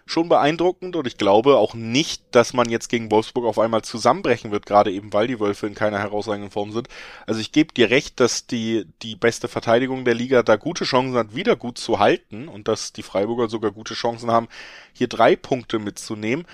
[0.06, 4.52] schon beeindruckend und ich glaube auch nicht, dass man jetzt gegen Wolfsburg auf einmal zusammenbrechen
[4.52, 6.90] wird, gerade eben weil die Wölfe in keiner herausragenden Form sind.
[7.26, 11.16] Also ich gebe dir recht, dass die, die beste Verteidigung der Liga da gute Chancen
[11.16, 14.48] hat, wieder gut zu halten und dass die Freiburger sogar gute Chancen haben,
[14.94, 16.46] hier drei Punkte mitzunehmen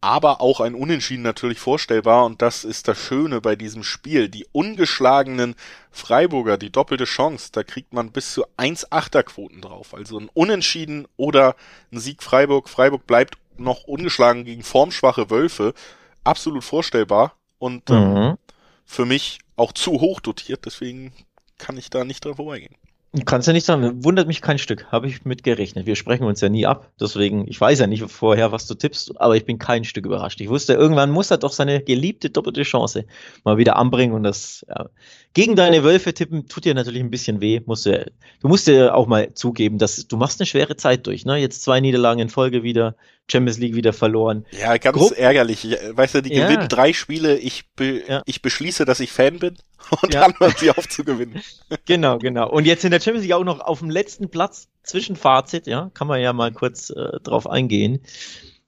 [0.00, 4.28] aber auch ein Unentschieden natürlich vorstellbar und das ist das Schöne bei diesem Spiel.
[4.28, 5.56] Die ungeschlagenen
[5.90, 9.94] Freiburger, die doppelte Chance, da kriegt man bis zu 1,8er Quoten drauf.
[9.94, 11.56] Also ein Unentschieden oder
[11.92, 12.68] ein Sieg Freiburg.
[12.68, 15.74] Freiburg bleibt noch ungeschlagen gegen formschwache Wölfe.
[16.22, 18.38] Absolut vorstellbar und ähm, mhm.
[18.84, 21.12] für mich auch zu hoch dotiert, deswegen
[21.58, 22.76] kann ich da nicht dran vorbeigehen.
[23.24, 25.86] Kannst ja nicht sagen, wundert mich kein Stück, habe ich mit gerechnet.
[25.86, 29.18] Wir sprechen uns ja nie ab, deswegen, ich weiß ja nicht vorher, was du tippst,
[29.18, 30.42] aber ich bin kein Stück überrascht.
[30.42, 33.06] Ich wusste, irgendwann muss er doch seine geliebte doppelte Chance
[33.44, 34.90] mal wieder anbringen und das ja,
[35.32, 37.60] gegen deine Wölfe tippen tut dir natürlich ein bisschen weh.
[37.64, 41.24] Musst du, du musst dir auch mal zugeben, dass du machst eine schwere Zeit durch.
[41.24, 41.36] Ne?
[41.36, 42.96] Jetzt zwei Niederlagen in Folge wieder,
[43.30, 44.46] Champions League wieder verloren.
[44.50, 45.66] Ja, ganz Gru ärgerlich.
[45.92, 46.46] Weißt du, die ja.
[46.46, 47.38] gewinnen drei Spiele.
[47.38, 48.22] Ich, be ja.
[48.26, 49.56] ich beschließe, dass ich Fan bin
[50.02, 50.22] und ja.
[50.22, 51.42] dann hören sie auf zu gewinnen.
[51.84, 52.50] Genau, genau.
[52.50, 55.90] Und jetzt in der Champions League auch noch auf dem letzten Platz zwischen Fazit, ja,
[55.94, 58.00] kann man ja mal kurz äh, drauf eingehen.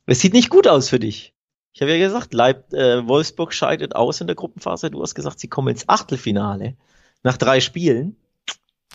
[0.07, 1.35] Es sieht nicht gut aus für dich.
[1.73, 4.91] Ich habe ja gesagt, Leib, äh, Wolfsburg scheidet aus in der Gruppenphase.
[4.91, 6.77] Du hast gesagt, sie kommen ins Achtelfinale
[7.23, 8.17] nach drei Spielen.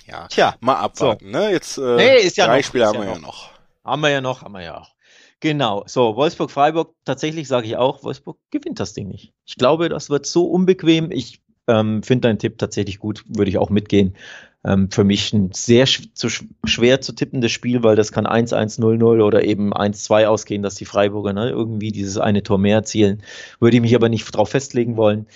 [0.06, 1.26] Ja, Tja, mal abwarten.
[1.26, 1.40] So.
[1.40, 1.52] Ne?
[1.52, 3.22] Jetzt äh, nee, ist ja drei noch, Spiele haben wir ja noch.
[3.22, 3.52] noch.
[3.84, 4.96] Haben wir ja noch, haben wir ja auch.
[5.40, 9.34] Genau, so, Wolfsburg-Freiburg, tatsächlich sage ich auch, Wolfsburg gewinnt das Ding nicht.
[9.46, 11.12] Ich glaube, das wird so unbequem.
[11.12, 14.16] Ich ähm, finde deinen Tipp tatsächlich gut, würde ich auch mitgehen.
[14.64, 18.26] Ähm, für mich ein sehr sch zu sch schwer zu tippendes Spiel, weil das kann
[18.26, 22.78] 1-1, 0-0 oder eben 1-2 ausgehen, dass die Freiburger ne, irgendwie dieses eine Tor mehr
[22.78, 23.22] erzielen.
[23.60, 25.28] Würde ich mich aber nicht darauf festlegen wollen.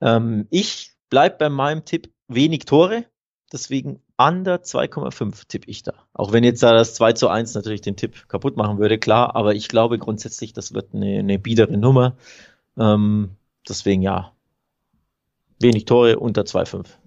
[0.00, 3.04] Ähm, ich bleibe bei meinem Tipp wenig Tore,
[3.52, 5.92] deswegen under 2,5 tippe ich da.
[6.12, 9.36] Auch wenn jetzt da das 2 zu 1 natürlich den Tipp kaputt machen würde, klar,
[9.36, 12.16] aber ich glaube grundsätzlich, das wird eine, eine biedere Nummer.
[12.78, 13.30] Ähm,
[13.68, 14.32] deswegen ja,
[15.60, 16.98] wenig Tore unter 2,5.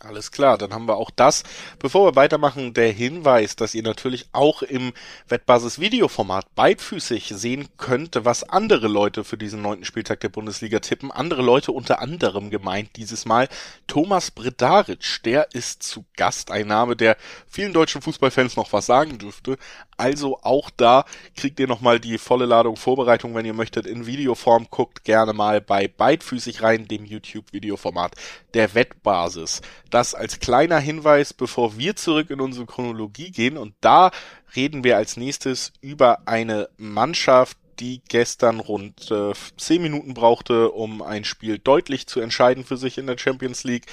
[0.00, 1.42] Alles klar, dann haben wir auch das.
[1.80, 4.92] Bevor wir weitermachen, der Hinweis, dass ihr natürlich auch im
[5.26, 11.10] Wettbasis Videoformat beidfüßig sehen könnt, was andere Leute für diesen neunten Spieltag der Bundesliga tippen.
[11.10, 13.48] Andere Leute unter anderem gemeint dieses Mal
[13.88, 17.16] Thomas Bredaric, der ist zu Gast, ein Name, der
[17.48, 19.58] vielen deutschen Fußballfans noch was sagen dürfte.
[19.96, 24.68] Also auch da kriegt ihr nochmal die volle Ladung Vorbereitung, wenn ihr möchtet, in Videoform.
[24.70, 28.14] Guckt gerne mal bei Beidfüßig rein, dem YouTube-Videoformat
[28.54, 29.60] der Wettbasis.
[29.90, 33.56] Das als kleiner Hinweis, bevor wir zurück in unsere Chronologie gehen.
[33.56, 34.10] Und da
[34.54, 41.00] reden wir als nächstes über eine Mannschaft, die gestern rund äh, 10 Minuten brauchte, um
[41.00, 43.86] ein Spiel deutlich zu entscheiden für sich in der Champions League.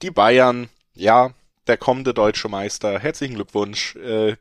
[0.00, 1.34] Die Bayern, ja,
[1.66, 2.98] der kommende deutsche Meister.
[2.98, 3.96] Herzlichen Glückwunsch.
[3.96, 4.36] Äh,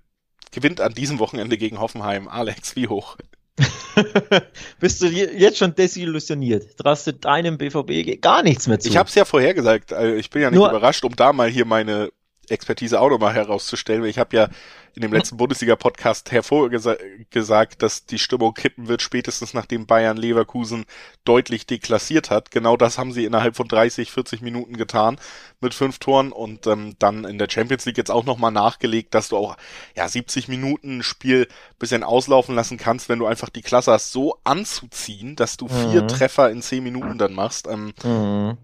[0.51, 2.27] gewinnt an diesem Wochenende gegen Hoffenheim.
[2.27, 3.17] Alex, wie hoch?
[4.79, 6.77] Bist du jetzt schon desillusioniert?
[6.77, 8.89] Traust du deinem BVB gar nichts mehr zu?
[8.89, 9.93] Ich habe es ja vorher gesagt.
[9.93, 12.11] Also ich bin ja nicht Nur überrascht, um da mal hier meine
[12.49, 14.03] Expertise auch nochmal herauszustellen.
[14.05, 14.49] Ich habe ja
[14.95, 20.85] in dem letzten Bundesliga-Podcast hervorgesagt, dass die Stimmung kippen wird, spätestens nachdem Bayern Leverkusen
[21.23, 22.51] deutlich deklassiert hat.
[22.51, 25.17] Genau das haben sie innerhalb von 30, 40 Minuten getan
[25.59, 29.29] mit fünf Toren und ähm, dann in der Champions League jetzt auch nochmal nachgelegt, dass
[29.29, 29.57] du auch
[29.95, 31.47] ja 70 Minuten Spiel
[31.79, 36.03] bisschen auslaufen lassen kannst, wenn du einfach die Klasse hast, so anzuziehen, dass du vier
[36.03, 36.07] mhm.
[36.07, 37.67] Treffer in zehn Minuten dann machst.
[37.67, 38.57] Ähm, mhm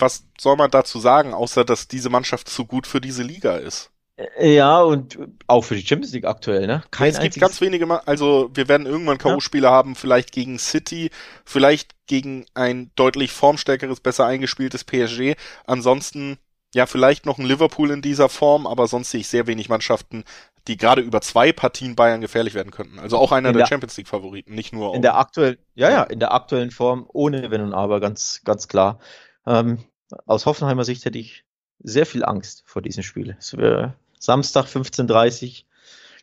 [0.00, 3.90] was soll man dazu sagen, außer dass diese Mannschaft zu gut für diese Liga ist?
[4.16, 6.82] Äh, ja, und auch für die Champions League aktuell, ne?
[6.90, 9.70] Kein es gibt ganz wenige, Mal, also wir werden irgendwann K.O.-Spiele ja.
[9.70, 11.10] haben, vielleicht gegen City,
[11.44, 15.34] vielleicht gegen ein deutlich formstärkeres, besser eingespieltes PSG.
[15.66, 16.38] Ansonsten,
[16.74, 20.24] ja, vielleicht noch ein Liverpool in dieser Form, aber sonst sehe ich sehr wenig Mannschaften,
[20.66, 22.98] die gerade über zwei Partien Bayern gefährlich werden könnten.
[22.98, 24.94] Also auch einer der, der, Champions League Favoriten, nicht nur.
[24.94, 28.66] In der aktuellen, ja, ja, in der aktuellen Form, ohne Wenn und Aber, ganz, ganz
[28.66, 28.98] klar.
[29.46, 29.84] Ähm,
[30.24, 31.44] aus Hoffenheimer Sicht hätte ich
[31.78, 33.36] sehr viel Angst vor diesem Spiel.
[33.38, 35.64] Es wäre Samstag 15.30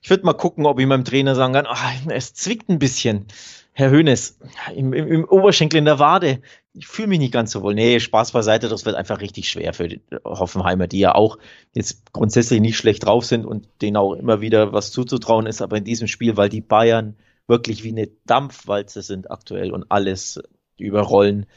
[0.01, 3.27] Ich würde mal gucken, ob ich meinem Trainer sagen kann, ach, es zwickt ein bisschen.
[3.75, 4.37] Herr Hönes,
[4.75, 6.41] im, im, im Oberschenkel in der Wade,
[6.73, 7.73] ich fühle mich nicht ganz so wohl.
[7.73, 11.39] Nee, Spaß beiseite, das wird einfach richtig schwer für die Hoffenheimer, die ja auch
[11.73, 15.77] jetzt grundsätzlich nicht schlecht drauf sind und denen auch immer wieder was zuzutrauen ist, aber
[15.77, 17.15] in diesem Spiel, weil die Bayern
[17.47, 20.39] wirklich wie eine Dampfwalze sind aktuell und alles
[20.77, 21.47] überrollen,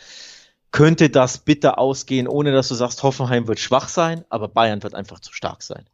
[0.73, 4.95] könnte das bitter ausgehen, ohne dass du sagst, Hoffenheim wird schwach sein, aber Bayern wird
[4.95, 5.87] einfach zu stark sein.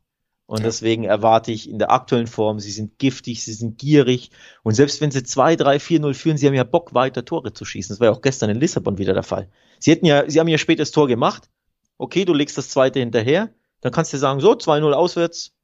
[0.53, 0.65] Und ja.
[0.67, 4.31] deswegen erwarte ich in der aktuellen Form, sie sind giftig, sie sind gierig.
[4.63, 7.55] Und selbst wenn sie 2, 3, 4, 0 führen, sie haben ja Bock, weiter Tore
[7.55, 7.95] zu schießen.
[7.95, 9.49] Das war ja auch gestern in Lissabon wieder der Fall.
[9.79, 11.49] Sie hätten ja, sie haben ja später das Tor gemacht.
[11.97, 13.49] Okay, du legst das zweite hinterher.
[13.81, 15.55] Dann kannst du sagen, so, 2-0 auswärts,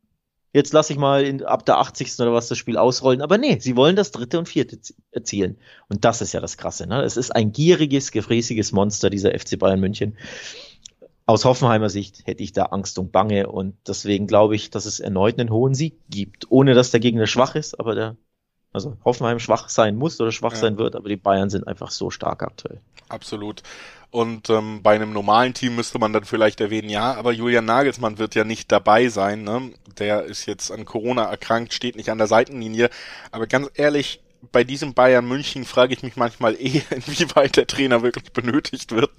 [0.55, 2.19] jetzt lasse ich mal in, ab der 80.
[2.21, 3.21] oder was das Spiel ausrollen.
[3.21, 4.79] Aber nee, sie wollen das dritte und vierte
[5.11, 5.59] erzielen.
[5.91, 6.87] Und das ist ja das Krasse.
[6.87, 7.03] Ne?
[7.03, 10.17] Es ist ein gieriges, gefräßiges Monster, dieser FC Bayern München.
[11.29, 14.99] Aus Hoffenheimer Sicht hätte ich da Angst und Bange und deswegen glaube ich, dass es
[14.99, 18.17] erneut einen hohen Sieg gibt, ohne dass der Gegner schwach ist, aber der,
[18.73, 20.59] also Hoffenheim schwach sein muss oder schwach ja.
[20.59, 22.81] sein wird, aber die Bayern sind einfach so stark aktuell.
[23.11, 23.63] Absolut.
[24.11, 28.17] Und ähm, bei einem normalen Team müsste man dann vielleicht erwähnen, ja, aber Julian Nagelsmann
[28.17, 29.45] wird ja nicht dabei sein.
[29.45, 29.73] Ne?
[29.99, 32.89] Der ist jetzt an Corona erkrankt, steht nicht an der Seitenlinie.
[33.33, 34.23] Aber ganz ehrlich,
[34.53, 39.11] bei diesem Bayern München frage ich mich manchmal eh, inwieweit der Trainer wirklich benötigt wird,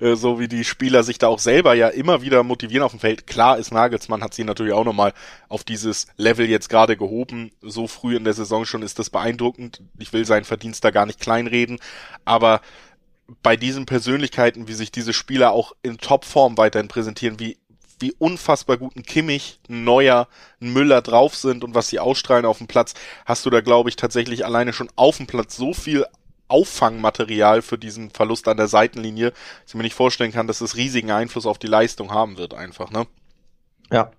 [0.00, 3.00] äh, so wie die Spieler sich da auch selber ja immer wieder motivieren auf dem
[3.00, 3.26] Feld.
[3.26, 5.12] Klar ist Nagelsmann hat sie natürlich auch nochmal
[5.48, 7.50] auf dieses Level jetzt gerade gehoben.
[7.60, 9.82] So früh in der Saison schon ist das beeindruckend.
[9.98, 11.78] Ich will seinen Verdienst da gar nicht kleinreden,
[12.24, 12.60] aber
[13.42, 17.58] bei diesen Persönlichkeiten, wie sich diese Spieler auch in Topform weiterhin präsentieren, wie,
[18.00, 20.28] wie unfassbar gut ein Kimmich, Neuer,
[20.60, 22.94] Müller drauf sind und was sie ausstrahlen auf dem Platz,
[23.26, 26.04] hast du da, glaube ich, tatsächlich alleine schon auf dem Platz so viel
[26.48, 30.76] Auffangmaterial für diesen Verlust an der Seitenlinie, dass ich mir nicht vorstellen kann, dass es
[30.76, 33.06] riesigen Einfluss auf die Leistung haben wird, einfach, ne?
[33.92, 34.12] Ja,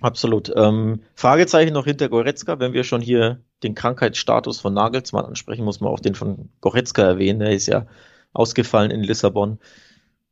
[0.00, 0.52] absolut.
[0.56, 5.80] Ähm, Fragezeichen noch hinter Goretzka, wenn wir schon hier den Krankheitsstatus von Nagelsmann ansprechen, muss
[5.80, 7.40] man auch den von Goretzka erwähnen.
[7.40, 7.86] Der ist ja
[8.32, 9.58] ausgefallen in Lissabon.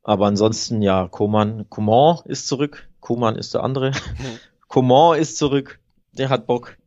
[0.07, 2.87] Aber ansonsten, ja, Koman, Coman ist zurück.
[3.01, 3.91] Koman ist der andere.
[4.17, 4.39] Mhm.
[4.69, 5.79] Coman ist zurück.
[6.13, 6.77] Der hat Bock,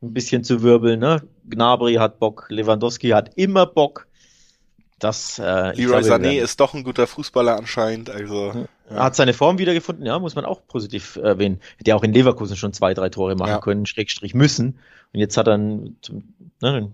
[0.00, 1.22] ein bisschen zu wirbeln, ne?
[1.48, 2.46] Gnabry hat Bock.
[2.50, 4.06] Lewandowski hat immer Bock.
[5.00, 8.52] Das, äh, Leroy Sané ist doch ein guter Fußballer anscheinend, also.
[8.52, 8.64] Ja.
[8.88, 11.60] Er hat seine Form wiedergefunden, ja, muss man auch positiv erwähnen.
[11.78, 13.60] Hätte ja auch in Leverkusen schon zwei, drei Tore machen ja.
[13.60, 14.78] können, Schrägstrich müssen.
[15.12, 15.98] Und jetzt hat er einen,
[16.60, 16.92] ne,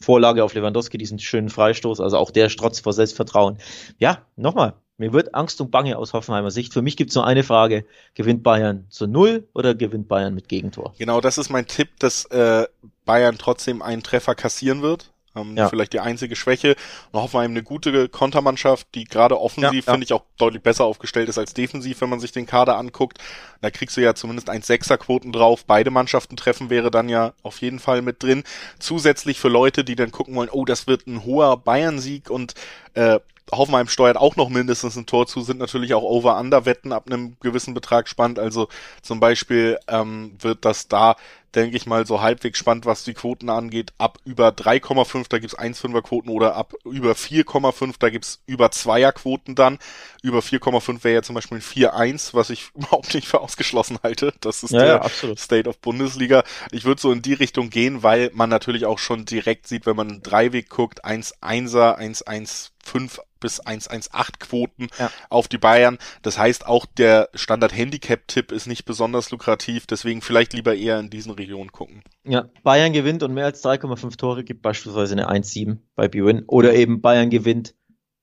[0.00, 3.58] Vorlage auf Lewandowski, diesen schönen Freistoß, also auch der strotzt vor Selbstvertrauen.
[3.98, 6.72] Ja, nochmal, mir wird Angst und Bange aus Hoffenheimer Sicht.
[6.72, 7.84] Für mich gibt es nur eine Frage,
[8.14, 10.94] gewinnt Bayern zu Null oder gewinnt Bayern mit Gegentor?
[10.98, 12.66] Genau, das ist mein Tipp, dass äh,
[13.04, 15.12] Bayern trotzdem einen Treffer kassieren wird.
[15.36, 15.68] Ähm, ja.
[15.68, 16.74] Vielleicht die einzige Schwäche.
[17.12, 19.92] Und Hoffenheim eine gute Kontermannschaft, die gerade offensiv, ja, ja.
[19.92, 23.18] finde ich, auch deutlich besser aufgestellt ist als defensiv, wenn man sich den Kader anguckt.
[23.60, 25.64] Da kriegst du ja zumindest ein Sechserquoten drauf.
[25.64, 28.44] Beide Mannschaften treffen wäre dann ja auf jeden Fall mit drin.
[28.78, 32.54] Zusätzlich für Leute, die dann gucken wollen, oh, das wird ein hoher Bayern-Sieg und
[32.94, 33.20] äh,
[33.52, 37.74] Hoffenheim steuert auch noch mindestens ein Tor zu, sind natürlich auch Over-Under-Wetten ab einem gewissen
[37.74, 38.38] Betrag spannend.
[38.38, 38.68] Also
[39.02, 41.16] zum Beispiel ähm, wird das da
[41.54, 43.92] denke ich mal, so halbwegs spannend, was die Quoten angeht.
[43.98, 49.12] Ab über 3,5, da gibt's 1,5er Quoten oder ab über 4,5, da gibt's über 2er
[49.12, 49.78] Quoten dann.
[50.22, 54.32] Über 4,5 wäre ja zum Beispiel ein 4,1, was ich überhaupt nicht für ausgeschlossen halte.
[54.40, 56.44] Das ist ja, der ja, State of Bundesliga.
[56.70, 59.96] Ich würde so in die Richtung gehen, weil man natürlich auch schon direkt sieht, wenn
[59.96, 65.10] man einen Dreiweg guckt, 1,1er, 1,15 bis 1,18 Quoten ja.
[65.28, 65.98] auf die Bayern.
[66.22, 71.32] Das heißt, auch der Standard-Handicap-Tipp ist nicht besonders lukrativ, deswegen vielleicht lieber eher in diesen
[71.48, 72.02] Regionen gucken.
[72.24, 76.74] Ja, Bayern gewinnt und mehr als 3,5 Tore gibt beispielsweise eine 1,7 bei BWin oder
[76.74, 77.74] eben Bayern gewinnt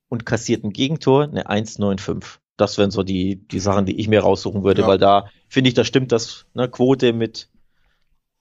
[0.09, 2.37] und kassiert ein Gegentor, eine 1,95.
[2.55, 4.87] Das wären so die, die Sachen, die ich mir raussuchen würde, ja.
[4.87, 7.49] weil da finde ich, da stimmt das, ne, Quote mit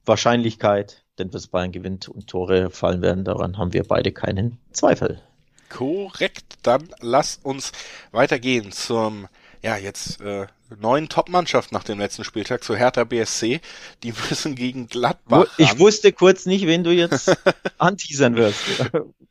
[0.04, 5.22] Wahrscheinlichkeit, denn was Bayern gewinnt und Tore fallen werden, daran haben wir beide keinen Zweifel.
[5.70, 7.72] Korrekt, dann lass uns
[8.12, 9.28] weitergehen zum,
[9.62, 10.46] ja, jetzt äh,
[10.80, 13.60] neuen Top-Mannschaft nach dem letzten Spieltag, zu Hertha BSC.
[14.02, 15.46] Die müssen gegen Gladbach.
[15.58, 15.78] Ich ran.
[15.78, 17.36] wusste kurz nicht, wen du jetzt
[17.78, 18.60] anteasern wirst.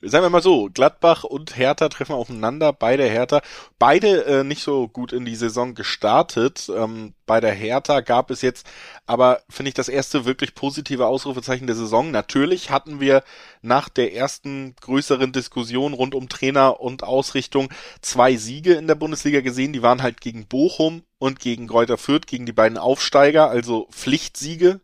[0.06, 3.42] Sagen wir mal so, Gladbach und Hertha treffen aufeinander, beide Hertha.
[3.80, 6.70] Beide äh, nicht so gut in die Saison gestartet.
[6.76, 8.68] Ähm, bei der Hertha gab es jetzt
[9.06, 12.12] aber, finde ich, das erste wirklich positive Ausrufezeichen der Saison.
[12.12, 13.24] Natürlich hatten wir
[13.62, 17.70] nach der ersten größeren Diskussion rund um Trainer und Ausrichtung
[18.02, 19.74] zwei Siege in der Bundesliga gesehen.
[19.74, 24.82] Die waren halt gegen Bochum und gegen Kräuter Fürth, gegen die beiden Aufsteiger, also Pflichtsiege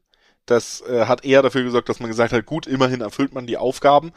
[0.50, 3.58] das äh, hat eher dafür gesorgt, dass man gesagt hat, gut, immerhin erfüllt man die
[3.58, 4.12] Aufgaben.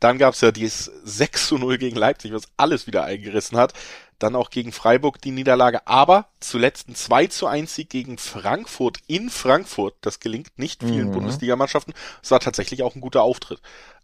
[0.00, 3.72] Dann gab's ja dieses 6 zu 0 gegen Leipzig, was alles wieder eingerissen hat.
[4.18, 8.98] Dann auch gegen Freiburg die Niederlage, aber zuletzt ein 2 zu 1 Sieg gegen Frankfurt
[9.06, 9.94] in Frankfurt.
[10.00, 11.12] Das gelingt nicht vielen mhm.
[11.12, 11.94] Bundesligamannschaften.
[12.22, 13.60] Es war tatsächlich auch ein guter Auftritt.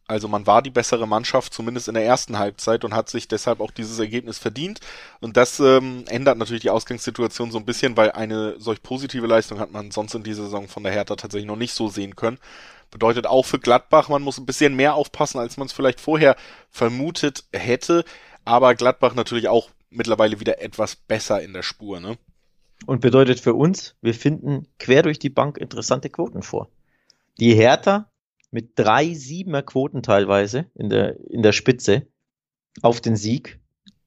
[0.07, 3.61] Also man war die bessere Mannschaft, zumindest in der ersten Halbzeit und hat sich deshalb
[3.61, 4.81] auch dieses Ergebnis verdient.
[5.21, 9.61] Und das ähm, ändert natürlich die Ausgangssituation so ein bisschen, weil eine solch positive Leistung
[9.61, 12.39] hat man sonst in dieser Saison von der Hertha tatsächlich noch nicht so sehen können.
[12.91, 16.37] Bedeutet auch für Gladbach, man muss ein bisschen mehr aufpassen, als man es vielleicht vorher
[16.71, 18.05] vermutet hätte.
[18.45, 22.19] Aber Gladbach natürlich auch mittlerweile wieder etwas besser in der Spur, ne?
[22.87, 26.69] Und bedeutet für uns, wir finden quer durch die Bank interessante Quoten vor.
[27.39, 28.07] Die Hertha
[28.55, 32.07] mit drei Siebener Quoten teilweise in der, in der Spitze
[32.83, 33.59] auf den Sieg.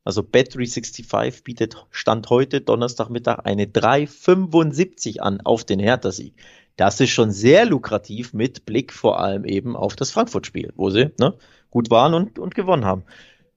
[0.05, 6.33] Also Bet365 bietet Stand heute Donnerstagmittag eine 3,75 an auf den Hertha-Sieg.
[6.77, 11.11] Das ist schon sehr lukrativ mit Blick vor allem eben auf das Frankfurt-Spiel, wo sie
[11.19, 11.33] ne,
[11.69, 13.03] gut waren und, und gewonnen haben.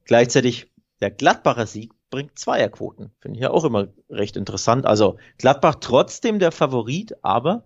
[0.07, 3.13] Gleichzeitig der Gladbacher Sieg bringt Zweierquoten.
[3.21, 4.87] Finde ich ja auch immer recht interessant.
[4.87, 7.63] Also Gladbach trotzdem der Favorit, aber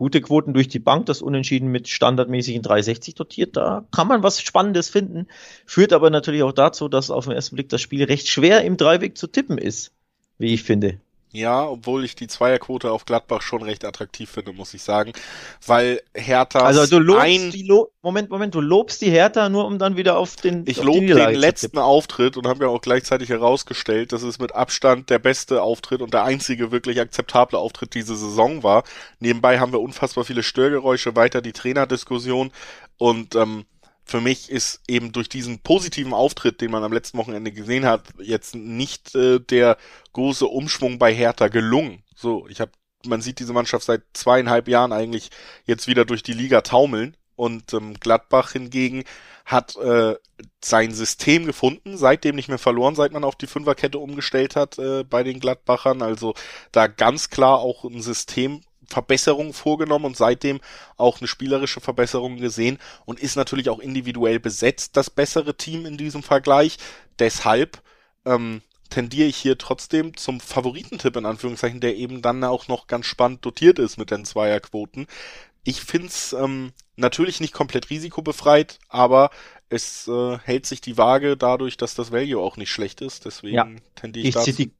[0.00, 3.54] gute Quoten durch die Bank, das Unentschieden mit standardmäßigen 360 dotiert.
[3.58, 5.26] Da kann man was Spannendes finden.
[5.66, 8.78] Führt aber natürlich auch dazu, dass auf den ersten Blick das Spiel recht schwer im
[8.78, 9.92] Dreiweg zu tippen ist,
[10.38, 11.02] wie ich finde.
[11.32, 15.12] Ja, obwohl ich die Zweierquote auf Gladbach schon recht attraktiv finde, muss ich sagen.
[15.64, 16.60] Weil Hertha.
[16.60, 19.96] Also du lobst ein die Lo Moment, Moment, du lobst die Hertha nur, um dann
[19.96, 20.64] wieder auf den.
[20.66, 25.08] Ich lobe den letzten Auftritt und habe ja auch gleichzeitig herausgestellt, dass es mit Abstand
[25.10, 28.82] der beste Auftritt und der einzige wirklich akzeptable Auftritt diese Saison war.
[29.20, 32.50] Nebenbei haben wir unfassbar viele Störgeräusche, weiter die Trainerdiskussion
[32.98, 33.66] und ähm,
[34.10, 38.02] für mich ist eben durch diesen positiven Auftritt, den man am letzten Wochenende gesehen hat,
[38.18, 39.76] jetzt nicht äh, der
[40.12, 42.02] große Umschwung bei Hertha gelungen.
[42.16, 42.72] So, ich habe,
[43.06, 45.30] man sieht diese Mannschaft seit zweieinhalb Jahren eigentlich
[45.64, 49.04] jetzt wieder durch die Liga taumeln und ähm, Gladbach hingegen
[49.46, 50.16] hat äh,
[50.62, 55.04] sein System gefunden, seitdem nicht mehr verloren, seit man auf die Fünferkette umgestellt hat äh,
[55.04, 56.02] bei den Gladbachern.
[56.02, 56.34] Also
[56.72, 60.60] da ganz klar auch ein System Verbesserungen vorgenommen und seitdem
[60.96, 65.96] auch eine spielerische Verbesserung gesehen und ist natürlich auch individuell besetzt, das bessere Team in
[65.96, 66.76] diesem Vergleich.
[67.18, 67.82] Deshalb
[68.24, 73.06] ähm, tendiere ich hier trotzdem zum Favoritentipp in Anführungszeichen, der eben dann auch noch ganz
[73.06, 75.06] spannend dotiert ist mit den Zweierquoten.
[75.62, 79.30] Ich find's ähm, natürlich nicht komplett risikobefreit, aber
[79.68, 83.24] es äh, hält sich die Waage dadurch, dass das Value auch nicht schlecht ist.
[83.24, 84.52] Deswegen ja, tendiere ich, ich dazu.
[84.52, 84.72] Die,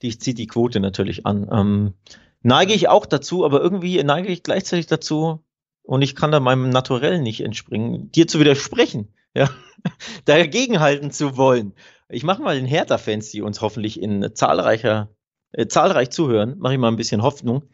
[0.00, 1.48] ich ziehe die Quote natürlich an.
[1.52, 1.94] Ähm,
[2.48, 5.44] neige ich auch dazu, aber irgendwie neige ich gleichzeitig dazu
[5.82, 9.50] und ich kann da meinem Naturell nicht entspringen, dir zu widersprechen, ja,
[10.24, 11.74] dagegen zu wollen.
[12.08, 15.10] Ich mache mal den Hertha-Fans, die uns hoffentlich in zahlreicher,
[15.52, 17.64] äh, zahlreich zuhören, mache ich mal ein bisschen Hoffnung.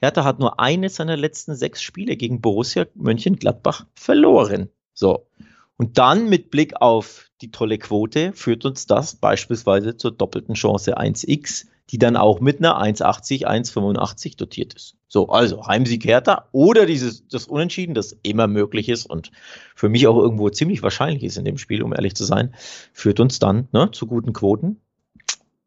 [0.00, 4.68] Hertha hat nur eines seiner letzten sechs Spiele gegen Borussia Mönchengladbach verloren.
[4.94, 5.28] So.
[5.76, 10.98] Und dann mit Blick auf die tolle Quote führt uns das beispielsweise zur doppelten Chance
[10.98, 14.96] 1x die dann auch mit einer 1,80, 1,85 dotiert ist.
[15.08, 19.30] So, also Heimsieg Hertha oder dieses, das Unentschieden, das immer möglich ist und
[19.74, 22.54] für mich auch irgendwo ziemlich wahrscheinlich ist in dem Spiel, um ehrlich zu sein,
[22.92, 24.80] führt uns dann ne, zu guten Quoten.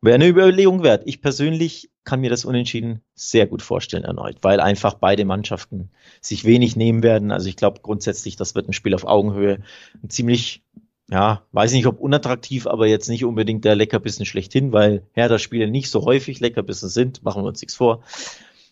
[0.03, 1.03] Wäre eine Überlegung wert.
[1.05, 5.91] Ich persönlich kann mir das Unentschieden sehr gut vorstellen erneut, weil einfach beide Mannschaften
[6.22, 7.32] sich wenig nehmen werden.
[7.32, 9.59] Also ich glaube grundsätzlich, das wird ein Spiel auf Augenhöhe.
[10.01, 10.63] Ein ziemlich,
[11.12, 15.89] ja, weiß nicht ob unattraktiv, aber jetzt nicht unbedingt der Leckerbissen schlechthin, weil Hertha-Spiele nicht
[15.89, 18.01] so häufig Leckerbissen sind, machen wir uns nichts vor.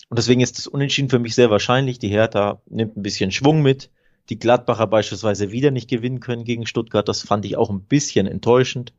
[0.08, 2.00] Und deswegen ist das Unentschieden für mich sehr wahrscheinlich.
[2.00, 3.92] Die Hertha nimmt ein bisschen Schwung mit.
[4.30, 7.08] Die Gladbacher beispielsweise wieder nicht gewinnen können gegen Stuttgart.
[7.08, 8.94] Das fand ich auch ein bisschen enttäuschend.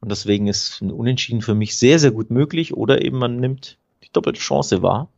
[0.00, 2.74] Und deswegen ist ein Unentschieden für mich sehr, sehr gut möglich.
[2.74, 5.08] Oder eben man nimmt die doppelte Chance wahr.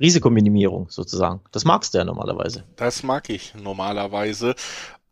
[0.00, 1.42] Risikominimierung sozusagen.
[1.52, 2.64] Das magst du ja normalerweise.
[2.76, 4.54] Das mag ich normalerweise.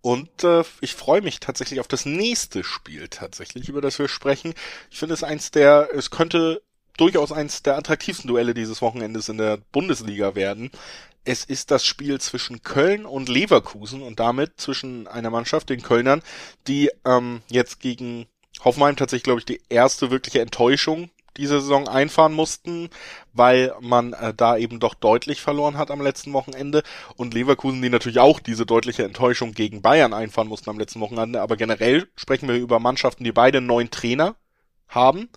[0.00, 4.54] Und äh, ich freue mich tatsächlich auf das nächste Spiel tatsächlich, über das wir sprechen.
[4.90, 6.62] Ich finde es eins der, es könnte
[6.96, 10.70] durchaus eins der attraktivsten Duelle dieses Wochenendes in der Bundesliga werden.
[11.24, 16.22] Es ist das Spiel zwischen Köln und Leverkusen und damit zwischen einer Mannschaft, den Kölnern,
[16.66, 18.26] die ähm, jetzt gegen
[18.64, 22.90] Hoffenheim tatsächlich, glaube ich, die erste wirkliche Enttäuschung diese Saison einfahren mussten,
[23.32, 26.82] weil man äh, da eben doch deutlich verloren hat am letzten Wochenende
[27.16, 31.40] und Leverkusen, die natürlich auch diese deutliche Enttäuschung gegen Bayern einfahren mussten am letzten Wochenende,
[31.40, 34.36] aber generell sprechen wir über Mannschaften, die beide neuen Trainer
[34.88, 35.28] haben,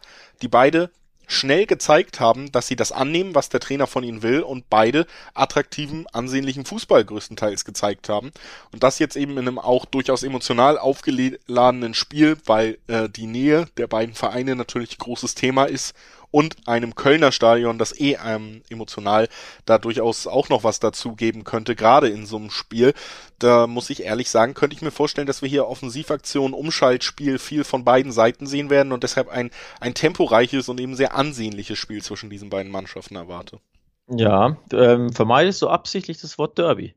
[0.42, 0.92] die beide
[1.28, 5.06] schnell gezeigt haben, dass sie das annehmen, was der Trainer von ihnen will und beide
[5.34, 8.32] attraktiven, ansehnlichen Fußball größtenteils gezeigt haben.
[8.72, 13.68] Und das jetzt eben in einem auch durchaus emotional aufgeladenen Spiel, weil äh, die Nähe
[13.78, 15.94] der beiden Vereine natürlich großes Thema ist
[16.32, 19.28] und einem Kölner Stadion, das eh ähm, emotional
[19.66, 22.94] da durchaus auch noch was dazu geben könnte, gerade in so einem Spiel.
[23.38, 27.64] Da muss ich ehrlich sagen, könnte ich mir vorstellen, dass wir hier Offensivaktionen, Umschaltspiel viel
[27.64, 32.02] von beiden Seiten sehen werden und deshalb ein, ein temporeiches und eben sehr ansehnliches Spiel
[32.02, 33.60] zwischen diesen beiden Mannschaften erwarte.
[34.08, 36.96] Ja, ähm, vermeidest du absichtlich das Wort Derby?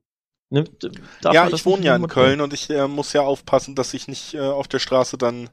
[0.51, 0.89] Nimmt,
[1.24, 4.35] ja, ich wohne ja in Köln und ich äh, muss ja aufpassen, dass ich nicht
[4.35, 5.51] äh, auf der Straße dann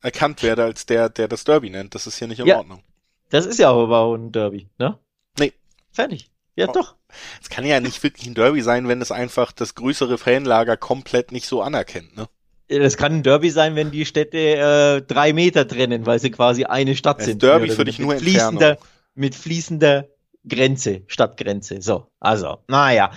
[0.00, 1.94] erkannt werde als der, der das Derby nennt.
[1.94, 2.82] Das ist hier nicht in ja, Ordnung.
[3.30, 4.98] Das ist ja aber auch ein Derby, ne?
[5.38, 5.52] Nee.
[5.92, 6.30] Fertig.
[6.56, 6.72] Ja, oh.
[6.72, 6.96] doch.
[7.40, 11.32] Es kann ja nicht wirklich ein Derby sein, wenn es einfach das größere Fanlager komplett
[11.32, 12.28] nicht so anerkennt, ne?
[12.68, 16.64] Das kann ein Derby sein, wenn die Städte äh, drei Meter trennen, weil sie quasi
[16.64, 17.42] eine Stadt das sind.
[17.42, 18.76] Derby für dich nur mit fließender,
[19.14, 20.08] mit fließender
[20.46, 21.80] Grenze, Stadtgrenze.
[21.80, 23.10] So, also, naja.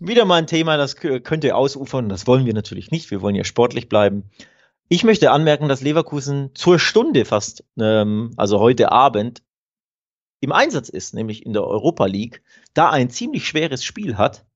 [0.00, 2.08] Wieder mal ein Thema, das könnte ausufern.
[2.08, 3.10] Das wollen wir natürlich nicht.
[3.10, 4.30] Wir wollen ja sportlich bleiben.
[4.90, 9.42] Ich möchte anmerken, dass Leverkusen zur Stunde fast, ähm, also heute Abend,
[10.40, 14.46] im Einsatz ist, nämlich in der Europa League, da ein ziemlich schweres Spiel hat.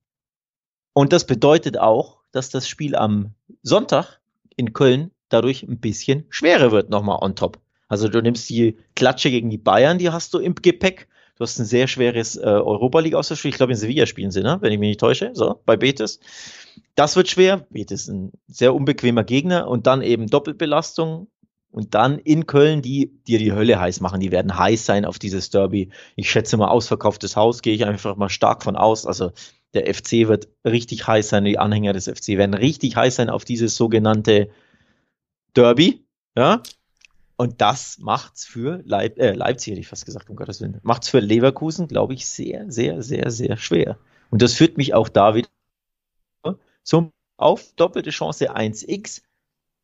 [0.94, 4.20] Und das bedeutet auch, dass das Spiel am Sonntag
[4.56, 7.60] in Köln dadurch ein bisschen schwerer wird, nochmal on top.
[7.88, 11.08] Also du nimmst die Klatsche gegen die Bayern, die hast du im Gepäck.
[11.42, 13.48] Du hast ein sehr schweres äh, Europa League Auswärtsspiel.
[13.48, 14.58] Ich glaube, in Sevilla spielen sie, ne?
[14.60, 16.20] wenn ich mich nicht täusche, so, bei Betis.
[16.94, 17.66] Das wird schwer.
[17.68, 21.26] Betis ist ein sehr unbequemer Gegner und dann eben Doppelbelastung
[21.72, 24.20] und dann in Köln, die dir die Hölle heiß machen.
[24.20, 25.90] Die werden heiß sein auf dieses Derby.
[26.14, 29.04] Ich schätze mal, ausverkauftes Haus gehe ich einfach mal stark von aus.
[29.04, 29.32] Also
[29.74, 33.44] der FC wird richtig heiß sein, die Anhänger des FC werden richtig heiß sein auf
[33.44, 34.48] dieses sogenannte
[35.54, 36.06] Derby.
[36.36, 36.62] Ja.
[37.36, 40.78] Und das macht's für Leip äh, Leipzig, hätte ich fast gesagt, um Gottes Willen.
[40.82, 43.98] Macht's für Leverkusen, glaube ich, sehr, sehr, sehr, sehr schwer.
[44.30, 45.48] Und das führt mich auch da wieder
[46.82, 49.22] zum auf doppelte Chance 1x,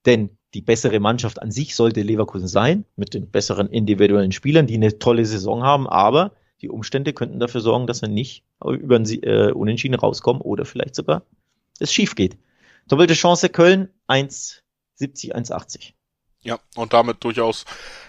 [0.06, 4.74] denn die bessere Mannschaft an sich sollte Leverkusen sein, mit den besseren individuellen Spielern, die
[4.74, 6.32] eine tolle Saison haben, aber
[6.62, 10.94] die Umstände könnten dafür sorgen, dass wir nicht über ein äh, Unentschieden rauskommen oder vielleicht
[10.94, 11.22] sogar
[11.78, 12.36] es schief geht.
[12.88, 15.92] Doppelte Chance Köln 1,70, 1,80.
[16.42, 17.64] Ja, und damit durchaus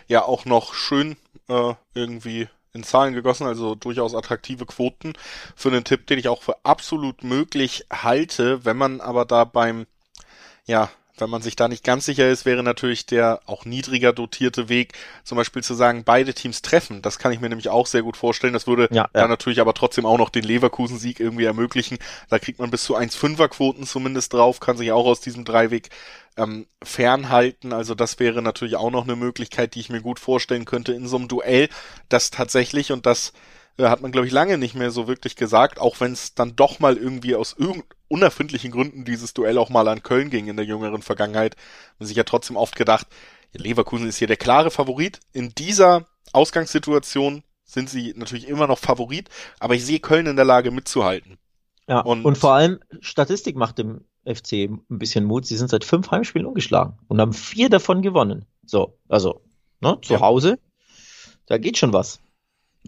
[0.08, 1.18] ja auch noch schön
[1.48, 5.14] äh, irgendwie in Zahlen gegossen, also durchaus attraktive Quoten
[5.56, 8.64] für einen Tipp, den ich auch für absolut möglich halte.
[8.64, 9.88] Wenn man aber da beim
[10.66, 14.70] ja, wenn man sich da nicht ganz sicher ist, wäre natürlich der auch niedriger dotierte
[14.70, 17.02] Weg, zum Beispiel zu sagen, beide Teams treffen.
[17.02, 18.54] Das kann ich mir nämlich auch sehr gut vorstellen.
[18.54, 19.28] Das würde ja, ja.
[19.28, 21.98] natürlich aber trotzdem auch noch den Leverkusen-Sieg irgendwie ermöglichen.
[22.30, 25.90] Da kriegt man bis zu 1,5er-Quoten zumindest drauf, kann sich auch aus diesem Dreiweg
[26.38, 27.74] ähm, fernhalten.
[27.74, 31.08] Also das wäre natürlich auch noch eine Möglichkeit, die ich mir gut vorstellen könnte in
[31.08, 31.70] so einem Duell,
[32.08, 33.34] das tatsächlich und das
[33.78, 36.56] äh, hat man, glaube ich, lange nicht mehr so wirklich gesagt, auch wenn es dann
[36.56, 40.58] doch mal irgendwie aus irgend unerfindlichen Gründen dieses Duell auch mal an Köln ging in
[40.58, 41.56] der jüngeren Vergangenheit.
[42.00, 43.08] Man sich ja trotzdem oft gedacht,
[43.54, 45.20] Leverkusen ist hier der klare Favorit.
[45.32, 50.46] In dieser Ausgangssituation sind sie natürlich immer noch Favorit, aber ich sehe Köln in der
[50.46, 51.38] Lage mitzuhalten.
[51.88, 55.46] Ja, und, und vor allem Statistik macht dem FC ein bisschen Mut.
[55.46, 58.46] Sie sind seit fünf Heimspielen ungeschlagen und haben vier davon gewonnen.
[58.66, 59.42] So, also,
[59.82, 60.20] ne, zu ja.
[60.20, 60.60] Hause,
[61.46, 62.22] da geht schon was.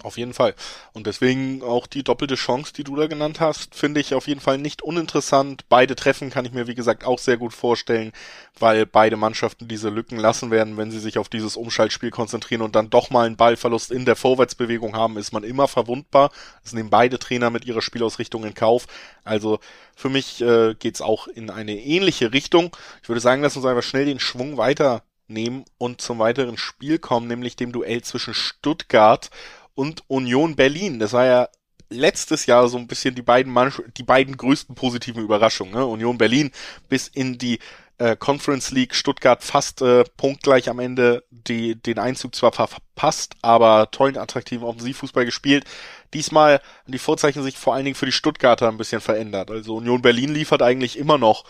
[0.04, 0.56] Auf jeden Fall.
[0.94, 4.42] Und deswegen auch die doppelte Chance, die du da genannt hast, finde ich auf jeden
[4.42, 5.66] Fall nicht uninteressant.
[5.70, 8.12] Beide Treffen kann ich mir, wie gesagt, auch sehr gut vorstellen,
[8.58, 12.76] weil beide Mannschaften diese Lücken lassen werden, wenn sie sich auf dieses Umschaltspiel konzentrieren und
[12.76, 16.32] dann doch mal einen Ballverlust in der Vorwärtsbewegung haben, ist man immer verwundbar.
[16.64, 18.88] Das nehmen beide Trainer mit ihrer Spielausrichtung in Kauf.
[19.24, 19.60] Also
[19.96, 22.76] für mich äh, geht's auch in eine ähnliche Richtung.
[23.04, 27.28] Ich würde sagen, lass uns einfach schnell den Schwung weiternehmen und zum weiteren Spiel kommen,
[27.28, 29.30] nämlich dem Duell zwischen Stuttgart
[29.76, 31.00] und Union Berlin.
[31.00, 31.50] Das war ja
[31.90, 35.74] letztes Jahr so ein bisschen die beiden Mann die beiden größten positiven Überraschungen.
[35.74, 35.86] Ne?
[35.86, 36.52] Union Berlin
[36.90, 37.60] bis in die
[37.98, 43.92] äh, Conference League Stuttgart fast äh, punktgleich am Ende die, den Einzug zwar verpasst, aber
[43.92, 45.66] tollen, attraktiven Offensivfußball gespielt.
[46.14, 49.52] Diesmal haben die Vorzeichen sich vor allen Dingen für die Stuttgarter ein bisschen verändert.
[49.52, 51.44] Also Union Berlin liefert eigentlich immer noch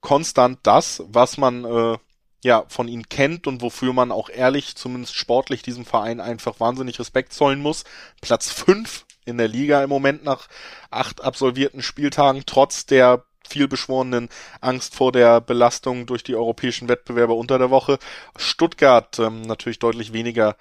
[0.00, 1.98] konstant das, was man äh,
[2.46, 6.96] ja, von ihnen kennt und wofür man auch ehrlich, zumindest sportlich, diesem Verein einfach wahnsinnig
[7.00, 7.82] Respekt zollen muss.
[8.20, 10.46] Platz fünf in der Liga im Moment nach
[10.92, 14.28] acht absolvierten Spieltagen, trotz der vielbeschworenen
[14.60, 17.98] Angst vor der Belastung durch die europäischen Wettbewerber unter der Woche.
[18.36, 20.56] Stuttgart ähm, natürlich deutlich weniger,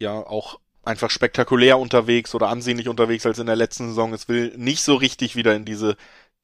[0.00, 4.12] ja, auch einfach spektakulär unterwegs oder ansehnlich unterwegs als in der letzten Saison.
[4.12, 5.96] Es will nicht so richtig wieder in diese,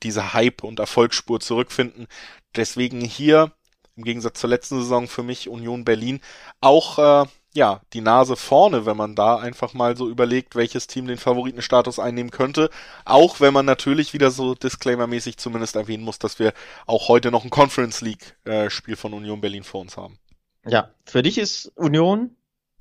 [0.05, 2.07] diese Hype- und Erfolgsspur zurückfinden.
[2.55, 3.51] Deswegen hier
[3.97, 6.21] im Gegensatz zur letzten Saison für mich Union Berlin
[6.61, 11.07] auch äh, ja die Nase vorne, wenn man da einfach mal so überlegt, welches Team
[11.07, 12.71] den Favoritenstatus einnehmen könnte.
[13.05, 16.53] Auch wenn man natürlich wieder so Disclaimer-mäßig zumindest erwähnen muss, dass wir
[16.87, 20.19] auch heute noch ein Conference League äh, Spiel von Union Berlin vor uns haben.
[20.67, 22.37] Ja, für dich ist Union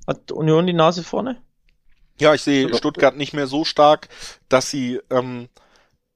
[0.06, 1.42] hat Union die Nase vorne?
[2.20, 4.08] Ja, ich sehe Stuttgart nicht mehr so stark,
[4.48, 5.48] dass sie ähm,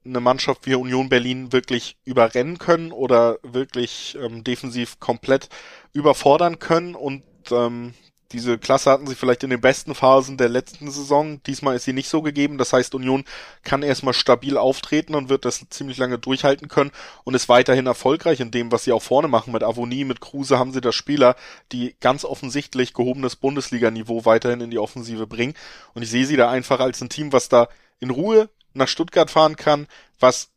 [0.05, 5.49] eine Mannschaft wie Union Berlin wirklich überrennen können oder wirklich ähm, defensiv komplett
[5.93, 7.93] überfordern können und ähm,
[8.31, 11.41] diese Klasse hatten sie vielleicht in den besten Phasen der letzten Saison.
[11.43, 12.57] Diesmal ist sie nicht so gegeben.
[12.57, 13.25] Das heißt, Union
[13.63, 16.91] kann erstmal stabil auftreten und wird das ziemlich lange durchhalten können
[17.23, 19.53] und ist weiterhin erfolgreich in dem, was sie auch vorne machen.
[19.53, 21.35] Mit Avonie, mit Kruse haben sie da Spieler,
[21.71, 25.53] die ganz offensichtlich gehobenes Bundesliga-Niveau weiterhin in die Offensive bringen.
[25.93, 27.67] Und ich sehe sie da einfach als ein Team, was da
[27.99, 29.87] in Ruhe nach Stuttgart fahren kann,
[30.19, 30.49] was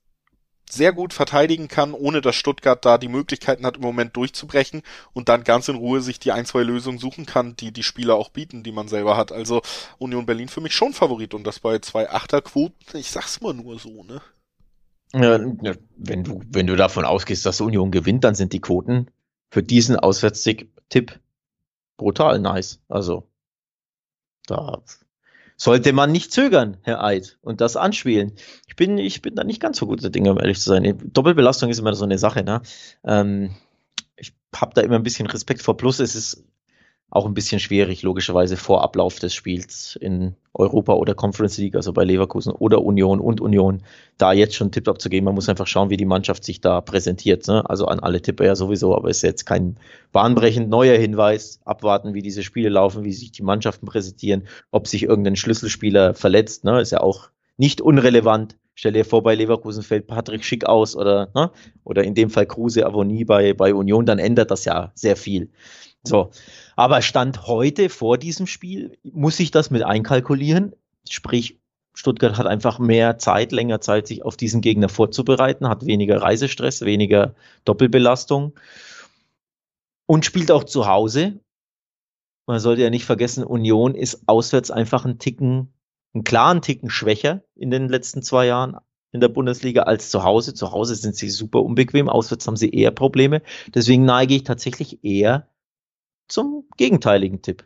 [0.71, 5.29] sehr gut verteidigen kann, ohne dass Stuttgart da die Möglichkeiten hat, im Moment durchzubrechen und
[5.29, 8.31] dann ganz in Ruhe sich die ein, zwei Lösungen suchen kann, die die Spieler auch
[8.31, 9.31] bieten, die man selber hat.
[9.31, 9.63] Also
[9.99, 13.79] Union Berlin für mich schon Favorit und das bei zwei Achterquoten, ich sag's mal nur
[13.79, 14.21] so, ne?
[15.13, 15.39] Ja,
[15.97, 19.11] wenn du, wenn du davon ausgehst, dass Union gewinnt, dann sind die Quoten
[19.51, 21.21] für diesen Auswärtstipp
[21.97, 22.81] brutal nice.
[22.89, 23.29] Also,
[24.47, 24.83] da
[25.57, 28.33] sollte man nicht zögern, Herr Eid, und das anspielen.
[28.67, 30.99] Ich bin, ich bin da nicht ganz so guter Dinge, um ehrlich zu sein.
[31.13, 32.63] Doppelbelastung ist immer so eine Sache, ne?
[33.05, 33.55] Ähm,
[34.17, 35.77] ich habe da immer ein bisschen Respekt vor.
[35.77, 36.45] Plus es ist
[37.11, 41.93] auch ein bisschen schwierig, logischerweise vor Ablauf des Spiels in Europa oder Conference League, also
[41.93, 43.83] bei Leverkusen oder Union und Union,
[44.19, 45.25] da jetzt schon Tipp abzugeben.
[45.25, 47.47] Man muss einfach schauen, wie die Mannschaft sich da präsentiert.
[47.47, 47.69] Ne?
[47.71, 49.77] Also an alle Tipper ja sowieso, aber es ist jetzt kein
[50.13, 51.61] bahnbrechend neuer Hinweis.
[51.65, 56.65] Abwarten, wie diese Spiele laufen, wie sich die Mannschaften präsentieren, ob sich irgendein Schlüsselspieler verletzt,
[56.65, 56.81] ne?
[56.81, 58.57] ist ja auch nicht unrelevant.
[58.75, 61.53] Stell dir vor, bei Leverkusen fällt Patrick Schick aus oder, ne?
[61.85, 65.51] oder in dem Fall Kruse Avonie bei, bei Union, dann ändert das ja sehr viel.
[66.07, 66.31] So.
[66.77, 70.75] Aber Stand heute vor diesem Spiel muss ich das mit einkalkulieren.
[71.09, 71.59] Sprich,
[71.95, 76.83] Stuttgart hat einfach mehr Zeit, länger Zeit, sich auf diesen Gegner vorzubereiten, hat weniger Reisestress,
[76.83, 77.35] weniger
[77.65, 78.53] Doppelbelastung
[80.07, 81.41] und spielt auch zu Hause.
[82.47, 85.73] Man sollte ja nicht vergessen, Union ist auswärts einfach ein Ticken,
[86.13, 88.77] einen klaren Ticken schwächer in den letzten zwei Jahren
[89.13, 90.53] in der Bundesliga als zu Hause.
[90.53, 93.41] Zu Hause sind sie super unbequem, auswärts haben sie eher Probleme.
[93.73, 95.49] Deswegen neige ich tatsächlich eher
[96.29, 97.65] zum gegenteiligen Tipp.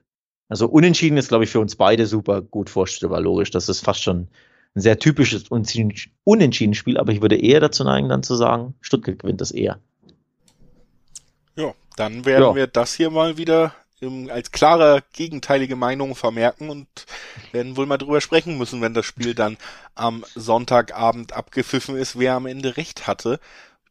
[0.49, 3.21] Also unentschieden ist, glaube ich, für uns beide super gut vorstellbar.
[3.21, 4.29] Logisch, das ist fast schon
[4.75, 9.19] ein sehr typisches unentschieden Spiel, aber ich würde eher dazu neigen, dann zu sagen, Stuttgart
[9.19, 9.81] gewinnt das eher.
[11.57, 12.55] Ja, dann werden ja.
[12.55, 16.87] wir das hier mal wieder im, als klare gegenteilige Meinung vermerken und
[17.53, 19.57] werden wohl mal drüber sprechen müssen, wenn das Spiel dann
[19.95, 23.41] am Sonntagabend abgepfiffen ist, wer am Ende recht hatte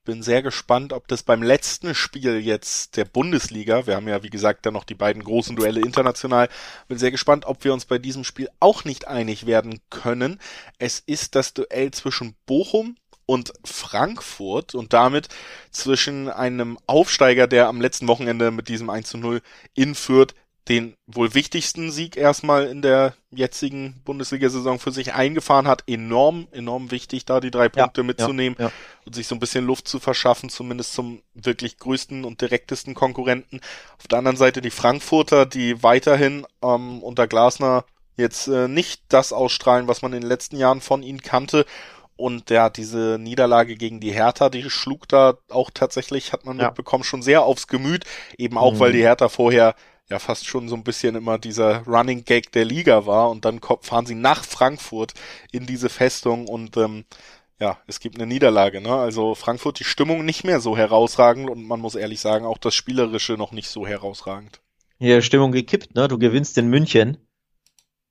[0.07, 4.29] bin sehr gespannt, ob das beim letzten Spiel jetzt der Bundesliga, wir haben ja wie
[4.29, 6.47] gesagt dann noch die beiden großen Duelle international,
[6.87, 10.39] bin sehr gespannt, ob wir uns bei diesem Spiel auch nicht einig werden können.
[10.79, 12.95] Es ist das Duell zwischen Bochum
[13.25, 15.27] und Frankfurt und damit
[15.71, 19.41] zwischen einem Aufsteiger, der am letzten Wochenende mit diesem 1 zu 0
[19.75, 20.35] in Fürth
[20.67, 25.83] den wohl wichtigsten Sieg erstmal in der jetzigen Bundesliga-Saison für sich eingefahren hat.
[25.87, 28.71] Enorm, enorm wichtig, da die drei Punkte ja, mitzunehmen ja, ja.
[29.05, 33.61] und sich so ein bisschen Luft zu verschaffen, zumindest zum wirklich größten und direktesten Konkurrenten.
[33.97, 37.85] Auf der anderen Seite die Frankfurter, die weiterhin ähm, unter Glasner
[38.17, 41.65] jetzt äh, nicht das ausstrahlen, was man in den letzten Jahren von ihnen kannte.
[42.17, 46.65] Und ja, diese Niederlage gegen die Hertha, die schlug da auch tatsächlich, hat man ja.
[46.65, 48.05] mitbekommen, schon sehr aufs Gemüt.
[48.37, 48.79] Eben auch, mhm.
[48.79, 49.75] weil die Hertha vorher
[50.09, 53.29] ja fast schon so ein bisschen immer dieser Running Gag der Liga war.
[53.29, 55.13] Und dann fahren sie nach Frankfurt
[55.51, 57.05] in diese Festung und ähm,
[57.59, 58.81] ja, es gibt eine Niederlage.
[58.81, 58.93] Ne?
[58.93, 62.75] Also Frankfurt die Stimmung nicht mehr so herausragend und man muss ehrlich sagen, auch das
[62.75, 64.61] Spielerische noch nicht so herausragend.
[64.99, 66.07] Hier Stimmung gekippt, ne?
[66.07, 67.17] Du gewinnst in München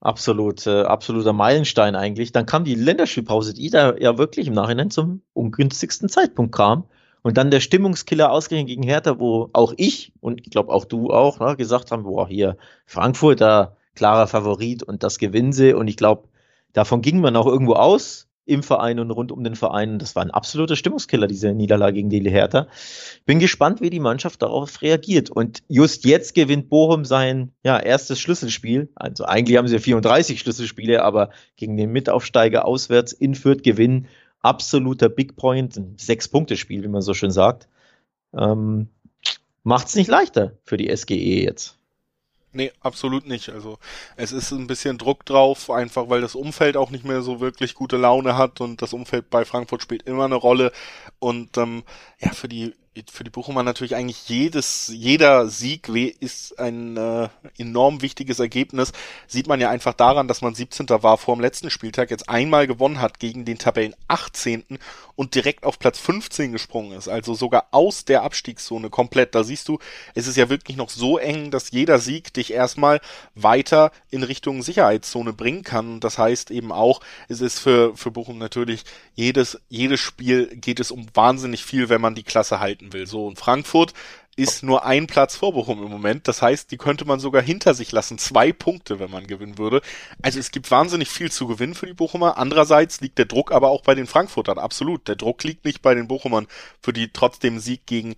[0.00, 2.30] Absolut, äh, absoluter Meilenstein eigentlich.
[2.30, 6.84] Dann kam die Länderspielpause, die da ja wirklich im Nachhinein zum ungünstigsten Zeitpunkt kam.
[7.26, 11.10] Und dann der Stimmungskiller ausgerechnet gegen Hertha, wo auch ich und ich glaube auch du
[11.10, 12.56] auch ne, gesagt haben, boah, hier
[12.86, 15.74] Frankfurt, da klarer Favorit und das gewinnen sie.
[15.74, 16.28] Und ich glaube,
[16.72, 19.98] davon ging man auch irgendwo aus im Verein und rund um den Verein.
[19.98, 22.68] Das war ein absoluter Stimmungskiller, diese Niederlage gegen die Hertha.
[23.24, 25.28] Bin gespannt, wie die Mannschaft darauf reagiert.
[25.28, 28.88] Und just jetzt gewinnt Bochum sein ja, erstes Schlüsselspiel.
[28.94, 34.06] Also eigentlich haben sie 34 Schlüsselspiele, aber gegen den Mitaufsteiger auswärts in Fürth gewinnen.
[34.46, 37.68] Absoluter Big Point, ein Sechs-Punkte-Spiel, wie man so schön sagt.
[38.32, 38.88] Ähm,
[39.66, 41.76] Macht es nicht leichter für die SGE jetzt.
[42.52, 43.48] Nee, absolut nicht.
[43.48, 43.78] Also
[44.16, 47.74] es ist ein bisschen Druck drauf, einfach weil das Umfeld auch nicht mehr so wirklich
[47.74, 50.70] gute Laune hat und das Umfeld bei Frankfurt spielt immer eine Rolle.
[51.18, 51.82] Und ähm,
[52.20, 52.74] ja, für die
[53.10, 55.88] für die Bochumer natürlich eigentlich jedes, jeder Sieg
[56.20, 57.28] ist ein äh,
[57.58, 58.92] enorm wichtiges Ergebnis.
[59.26, 60.88] Sieht man ja einfach daran, dass man 17.
[60.88, 64.64] war vor dem letzten Spieltag, jetzt einmal gewonnen hat gegen den Tabellen 18.
[65.14, 67.08] und direkt auf Platz 15 gesprungen ist.
[67.08, 69.34] Also sogar aus der Abstiegszone komplett.
[69.34, 69.78] Da siehst du,
[70.14, 73.00] es ist ja wirklich noch so eng, dass jeder Sieg dich erstmal
[73.34, 76.00] weiter in Richtung Sicherheitszone bringen kann.
[76.00, 78.84] Das heißt eben auch, es ist für, für Bochum natürlich
[79.14, 83.06] jedes, jedes Spiel geht es um wahnsinnig viel, wenn man die Klasse halten halten will.
[83.06, 83.92] So, und Frankfurt
[84.38, 86.28] ist nur ein Platz vor Bochum im Moment.
[86.28, 88.18] Das heißt, die könnte man sogar hinter sich lassen.
[88.18, 89.80] Zwei Punkte, wenn man gewinnen würde.
[90.20, 92.36] Also es gibt wahnsinnig viel zu gewinnen für die Bochumer.
[92.36, 94.58] Andererseits liegt der Druck aber auch bei den Frankfurtern.
[94.58, 95.08] Absolut.
[95.08, 96.48] Der Druck liegt nicht bei den Bochumern
[96.82, 98.14] für die trotzdem Sieg gegen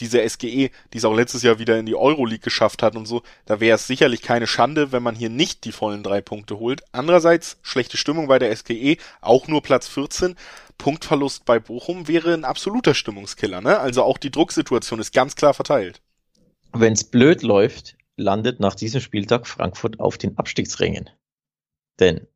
[0.00, 3.22] diese SGE, die es auch letztes Jahr wieder in die Euroleague geschafft hat und so,
[3.46, 6.82] da wäre es sicherlich keine Schande, wenn man hier nicht die vollen drei Punkte holt.
[6.92, 10.34] Andererseits, schlechte Stimmung bei der SGE, auch nur Platz 14.
[10.78, 13.78] Punktverlust bei Bochum wäre ein absoluter Stimmungskiller, ne?
[13.78, 16.00] Also auch die Drucksituation ist ganz klar verteilt.
[16.72, 21.10] Wenn es blöd läuft, landet nach diesem Spieltag Frankfurt auf den Abstiegsrängen.
[21.98, 22.26] Denn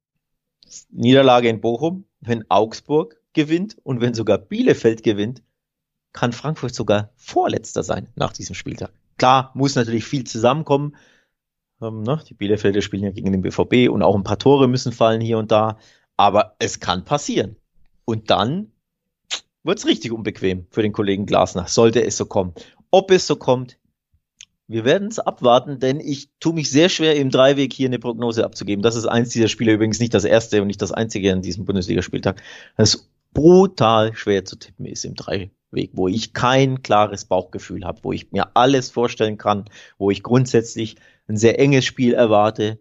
[0.91, 5.43] Niederlage in Bochum, wenn Augsburg gewinnt und wenn sogar Bielefeld gewinnt,
[6.15, 8.93] kann Frankfurt sogar Vorletzter sein nach diesem Spieltag.
[9.19, 10.97] Klar, muss natürlich viel zusammenkommen.
[11.83, 12.23] Ähm, ne?
[12.27, 15.39] Die Bielefelder spielen ja gegen den BVB und auch ein paar Tore müssen fallen hier
[15.39, 15.79] und da.
[16.17, 17.57] Aber es kann passieren.
[18.07, 18.73] Und dann
[19.65, 22.55] wird's richtig unbequem für den Kollegen Glasner, sollte es so kommen.
[22.91, 23.79] Ob es so kommt,
[24.69, 28.45] wir werden es abwarten, denn ich tue mich sehr schwer, im Dreiweg hier eine Prognose
[28.45, 28.83] abzugeben.
[28.83, 31.65] Das ist eins dieser Spiele übrigens nicht das erste und nicht das einzige an diesem
[31.65, 32.41] Bundesligaspieltag.
[32.77, 35.51] Das brutal schwer zu tippen ist im Dreiweg.
[35.75, 39.65] Weg, wo ich kein klares Bauchgefühl habe, wo ich mir alles vorstellen kann,
[39.99, 40.97] wo ich grundsätzlich
[41.29, 42.79] ein sehr enges Spiel erwarte,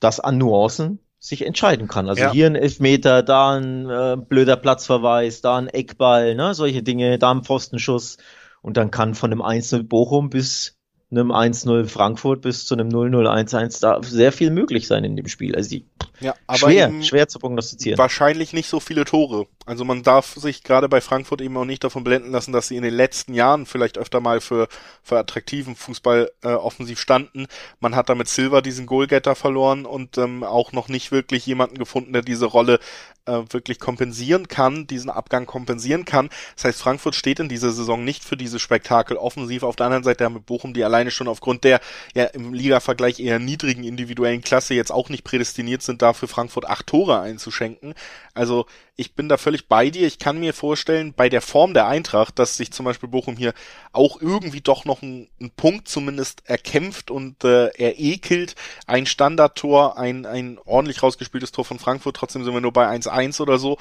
[0.00, 2.08] das an Nuancen sich entscheiden kann.
[2.08, 2.32] Also ja.
[2.32, 7.30] hier ein Elfmeter, da ein äh, blöder Platzverweis, da ein Eckball, ne, solche Dinge, da
[7.30, 8.18] ein Pfostenschuss
[8.60, 10.76] und dann kann von dem 1-0 Bochum bis
[11.10, 15.28] einem 1-0 Frankfurt bis zu einem 0-0 1-1 da sehr viel möglich sein in dem
[15.28, 15.54] Spiel.
[15.54, 15.86] Also die,
[16.20, 17.98] ja, schwer, schwer zu prognostizieren.
[17.98, 19.46] Wahrscheinlich nicht so viele Tore.
[19.66, 22.76] Also man darf sich gerade bei Frankfurt eben auch nicht davon blenden lassen, dass sie
[22.76, 24.68] in den letzten Jahren vielleicht öfter mal für,
[25.02, 27.46] für attraktiven Fußball äh, offensiv standen.
[27.80, 32.12] Man hat damit Silva diesen Goalgetter verloren und ähm, auch noch nicht wirklich jemanden gefunden,
[32.12, 32.78] der diese Rolle
[33.26, 36.28] äh, wirklich kompensieren kann, diesen Abgang kompensieren kann.
[36.56, 39.62] Das heißt, Frankfurt steht in dieser Saison nicht für dieses Spektakel offensiv.
[39.62, 41.80] Auf der anderen Seite haben wir Bochum, die alleine schon aufgrund der
[42.14, 46.86] ja im Liga-Vergleich eher niedrigen individuellen Klasse jetzt auch nicht prädestiniert sind, dafür Frankfurt acht
[46.86, 47.94] Tore einzuschenken.
[48.34, 50.06] Also ich bin da völlig bei dir.
[50.06, 53.52] Ich kann mir vorstellen, bei der Form der Eintracht, dass sich zum Beispiel Bochum hier
[53.92, 58.54] auch irgendwie doch noch einen, einen Punkt zumindest erkämpft und äh, erekelt.
[58.86, 62.16] Ein Standardtor, ein, ein ordentlich rausgespieltes Tor von Frankfurt.
[62.16, 63.78] Trotzdem sind wir nur bei 1-1 oder so.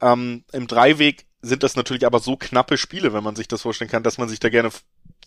[0.00, 3.90] Ähm, Im Dreiweg sind das natürlich aber so knappe Spiele, wenn man sich das vorstellen
[3.90, 4.70] kann, dass man sich da gerne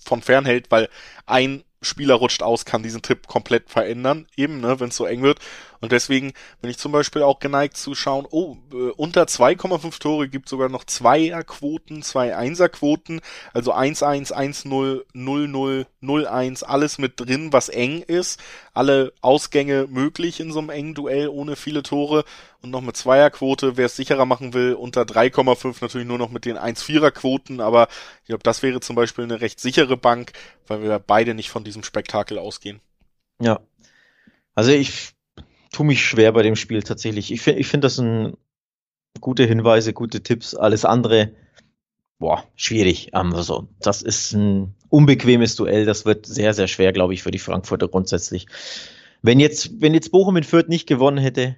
[0.04, 0.90] von fernhält, weil
[1.28, 5.22] ein Spieler rutscht aus, kann diesen Tipp komplett verändern, eben, ne, wenn es so eng
[5.22, 5.40] wird.
[5.80, 10.28] Und deswegen bin ich zum Beispiel auch geneigt zu schauen, oh, äh, unter 2,5 Tore
[10.28, 13.22] gibt sogar noch Zweierquoten, zwei Einserquoten,
[13.54, 18.40] also 1-1, 1-0, 0-0, 0-1, alles mit drin, was eng ist.
[18.74, 22.24] Alle Ausgänge möglich in so einem engen Duell ohne viele Tore.
[22.62, 26.46] Und noch mit Zweierquote, wer es sicherer machen will, unter 3,5 natürlich nur noch mit
[26.46, 27.88] den 1-4er-Quoten, aber
[28.22, 30.34] ich glaube, das wäre zum Beispiel eine recht sichere Bank,
[30.66, 32.82] weil wir beide nicht von diesem Spektakel ausgehen.
[33.40, 33.60] Ja.
[34.56, 35.14] Also ich
[35.78, 37.32] tue mich schwer bei dem Spiel tatsächlich.
[37.32, 38.36] Ich finde, ich finde das ein
[39.22, 40.56] gute Hinweise, gute Tipps.
[40.56, 41.34] Alles andere,
[42.18, 43.14] boah, schwierig.
[43.14, 45.86] Also, das ist ein unbequemes Duell.
[45.86, 48.48] Das wird sehr, sehr schwer, glaube ich, für die Frankfurter grundsätzlich.
[49.22, 51.58] Wenn jetzt, wenn jetzt Bochum in Fürth nicht gewonnen hätte,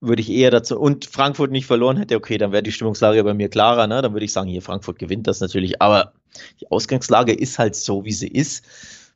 [0.00, 3.34] würde ich eher dazu und Frankfurt nicht verloren hätte, okay, dann wäre die Stimmungslage bei
[3.34, 4.02] mir klarer, ne?
[4.02, 6.12] Dann würde ich sagen, hier Frankfurt gewinnt das natürlich, aber
[6.60, 8.66] die Ausgangslage ist halt so, wie sie ist.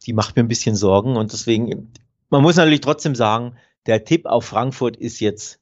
[0.06, 1.92] Die macht mir ein bisschen Sorgen und deswegen,
[2.30, 3.56] man muss natürlich trotzdem sagen,
[3.88, 5.58] der Tipp auf Frankfurt ist jetzt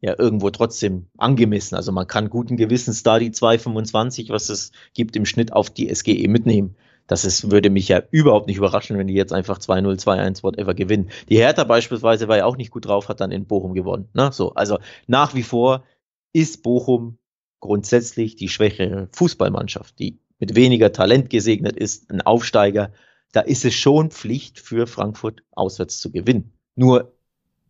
[0.00, 1.76] ja irgendwo trotzdem angemessen.
[1.76, 5.94] Also man kann guten Gewissens da die 2,25, was es gibt im Schnitt auf die
[5.94, 6.76] SGE mitnehmen.
[7.06, 10.74] Das ist, würde mich ja überhaupt nicht überraschen, wenn die jetzt einfach 2-0, 2-1, whatever
[10.74, 11.10] gewinnen.
[11.28, 14.08] Die Hertha beispielsweise war ja auch nicht gut drauf, hat dann in Bochum gewonnen.
[14.14, 14.30] Ne?
[14.32, 15.84] So, also nach wie vor
[16.32, 17.18] ist Bochum
[17.60, 22.92] grundsätzlich die schwächere Fußballmannschaft, die mit weniger Talent gesegnet ist, ein Aufsteiger.
[23.30, 26.52] Da ist es schon Pflicht für Frankfurt auswärts zu gewinnen.
[26.74, 27.12] Nur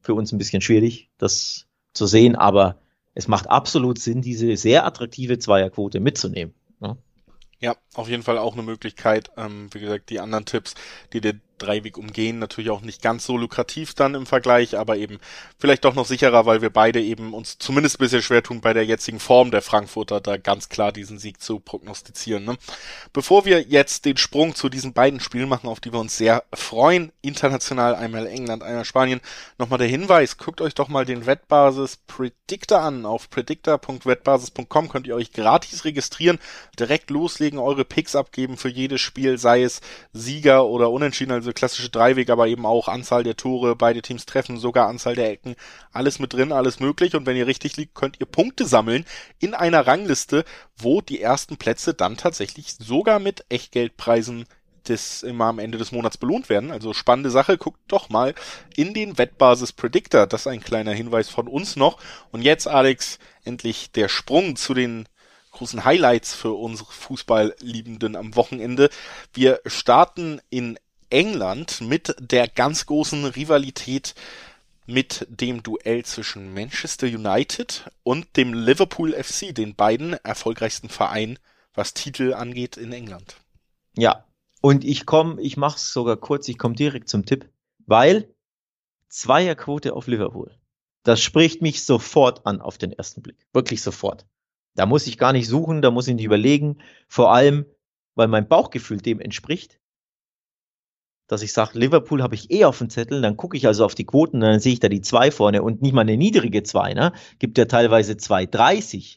[0.01, 2.79] für uns ein bisschen schwierig, das zu sehen, aber
[3.15, 6.55] es macht absolut Sinn, diese sehr attraktive Zweierquote mitzunehmen.
[6.81, 6.97] Ne?
[7.61, 9.31] Ja, auf jeden Fall auch eine Möglichkeit.
[9.37, 10.75] Ähm, wie gesagt, die anderen Tipps,
[11.13, 12.39] die dir Dreiweg umgehen.
[12.39, 15.19] Natürlich auch nicht ganz so lukrativ dann im Vergleich, aber eben
[15.59, 18.73] vielleicht doch noch sicherer, weil wir beide eben uns zumindest ein bisschen schwer tun, bei
[18.73, 22.45] der jetzigen Form der Frankfurter da ganz klar diesen Sieg zu prognostizieren.
[22.45, 22.57] Ne?
[23.13, 26.45] Bevor wir jetzt den Sprung zu diesen beiden Spielen machen, auf die wir uns sehr
[26.53, 29.21] freuen, international einmal England, einmal Spanien,
[29.59, 33.07] nochmal der Hinweis, guckt euch doch mal den Wettbasis Predictor an.
[33.07, 36.39] Auf predictor.wettbasis.com könnt ihr euch gratis registrieren,
[36.79, 39.81] direkt loslegen, eure Picks abgeben für jedes Spiel, sei es
[40.13, 44.59] Sieger oder Unentschieden, also klassische Dreiweg, aber eben auch Anzahl der Tore, beide Teams treffen,
[44.59, 45.57] sogar Anzahl der Ecken,
[45.93, 47.15] alles mit drin, alles möglich.
[47.15, 49.05] Und wenn ihr richtig liegt, könnt ihr Punkte sammeln
[49.39, 50.45] in einer Rangliste,
[50.77, 54.47] wo die ersten Plätze dann tatsächlich sogar mit Echtgeldpreisen
[54.89, 56.71] des immer am Ende des Monats belohnt werden.
[56.71, 57.59] Also spannende Sache.
[57.59, 58.35] Guckt doch mal
[58.77, 60.27] in den Wettbasis Predictor.
[60.27, 61.99] Das ist ein kleiner Hinweis von uns noch.
[62.31, 65.07] Und jetzt, Alex, endlich der Sprung zu den
[65.53, 68.91] großen Highlights für unsere Fußballliebenden am Wochenende.
[69.33, 70.79] Wir starten in
[71.13, 74.15] England mit der ganz großen Rivalität
[74.87, 81.39] mit dem Duell zwischen Manchester United und dem Liverpool FC, den beiden erfolgreichsten Vereinen,
[81.75, 83.37] was Titel angeht in England.
[83.97, 84.25] Ja,
[84.63, 87.49] und ich komme, ich mache es sogar kurz, ich komme direkt zum Tipp,
[87.87, 88.35] weil
[89.09, 90.57] Zweierquote auf Liverpool.
[91.03, 93.47] Das spricht mich sofort an auf den ersten Blick.
[93.53, 94.27] Wirklich sofort.
[94.75, 96.79] Da muss ich gar nicht suchen, da muss ich nicht überlegen.
[97.07, 97.67] Vor allem,
[98.15, 99.79] weil mein Bauchgefühl dem entspricht
[101.33, 103.95] dass ich sage, Liverpool habe ich eh auf dem Zettel, dann gucke ich also auf
[103.95, 106.93] die Quoten, dann sehe ich da die 2 vorne und nicht mal eine niedrige 2,
[106.93, 107.13] ne?
[107.39, 109.17] Gibt ja teilweise 2,30.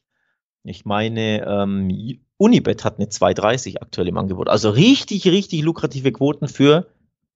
[0.63, 4.47] Ich meine, ähm, Unibet hat eine 2,30 aktuell im Angebot.
[4.47, 6.87] Also richtig, richtig lukrative Quoten für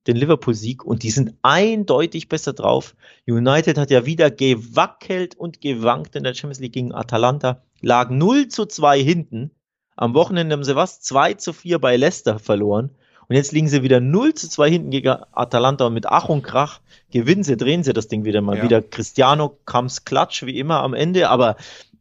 [0.07, 2.95] den Liverpool-Sieg und die sind eindeutig besser drauf.
[3.27, 8.47] United hat ja wieder gewackelt und gewankt in der Champions League gegen Atalanta, lag 0
[8.47, 9.51] zu 2 hinten.
[9.97, 11.01] Am Wochenende haben sie was?
[11.01, 12.91] 2 zu 4 bei Leicester verloren.
[13.29, 16.41] Und jetzt liegen sie wieder 0 zu 2 hinten gegen Atalanta und mit Ach und
[16.41, 18.57] Krach gewinnen sie, drehen sie das Ding wieder mal.
[18.57, 18.63] Ja.
[18.63, 21.55] Wieder Cristiano kam's klatsch wie immer am Ende, aber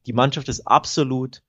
[0.06, 1.42] die Mannschaft ist absolut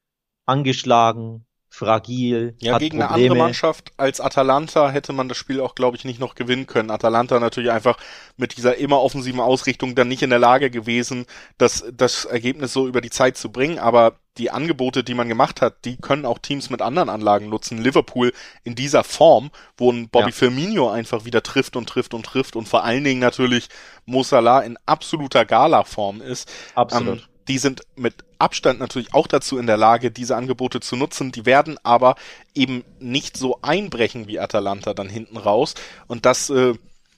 [0.46, 2.56] angeschlagen, fragil.
[2.60, 3.10] Ja, gegen Probleme.
[3.10, 6.68] eine andere Mannschaft als Atalanta hätte man das Spiel auch, glaube ich, nicht noch gewinnen
[6.68, 6.90] können.
[6.90, 7.98] Atalanta natürlich einfach
[8.38, 11.26] mit dieser immer offensiven Ausrichtung dann nicht in der Lage gewesen,
[11.58, 13.78] das, das Ergebnis so über die Zeit zu bringen.
[13.78, 17.78] Aber die Angebote, die man gemacht hat, die können auch Teams mit anderen Anlagen nutzen.
[17.78, 20.36] Liverpool in dieser Form, wo ein Bobby ja.
[20.36, 23.70] Firmino einfach wieder trifft und trifft und trifft und vor allen Dingen natürlich
[24.06, 26.52] Mo Salah in absoluter Gala-Form ist.
[26.74, 27.20] Absolut.
[27.20, 31.32] Ähm, die sind mit Abstand natürlich auch dazu in der Lage, diese Angebote zu nutzen.
[31.32, 32.16] Die werden aber
[32.54, 35.74] eben nicht so einbrechen wie Atalanta dann hinten raus.
[36.08, 36.76] Und das, äh,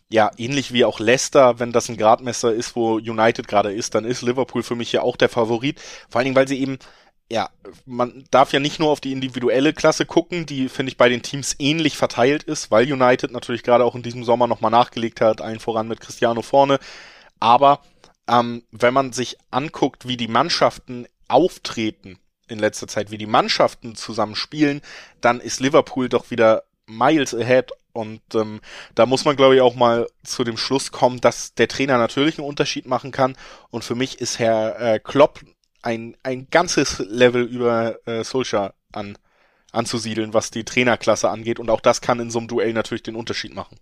[0.09, 4.05] ja, ähnlich wie auch Leicester, wenn das ein Gradmesser ist, wo United gerade ist, dann
[4.05, 5.82] ist Liverpool für mich ja auch der Favorit.
[6.09, 6.79] Vor allen Dingen, weil sie eben
[7.29, 7.49] ja,
[7.86, 11.21] man darf ja nicht nur auf die individuelle Klasse gucken, die, finde ich, bei den
[11.21, 15.39] Teams ähnlich verteilt ist, weil United natürlich gerade auch in diesem Sommer nochmal nachgelegt hat,
[15.39, 16.77] allen voran mit Cristiano vorne.
[17.39, 17.79] Aber
[18.32, 22.17] ähm, wenn man sich anguckt, wie die Mannschaften auftreten
[22.47, 24.82] in letzter Zeit, wie die Mannschaften zusammen spielen,
[25.21, 28.61] dann ist Liverpool doch wieder miles ahead und ähm,
[28.95, 32.38] da muss man, glaube ich, auch mal zu dem Schluss kommen, dass der Trainer natürlich
[32.38, 33.36] einen Unterschied machen kann.
[33.69, 35.41] Und für mich ist Herr äh, Klopp
[35.82, 39.17] ein, ein ganzes Level über äh, Solskjaer an,
[39.71, 41.59] anzusiedeln, was die Trainerklasse angeht.
[41.59, 43.77] Und auch das kann in so einem Duell natürlich den Unterschied machen.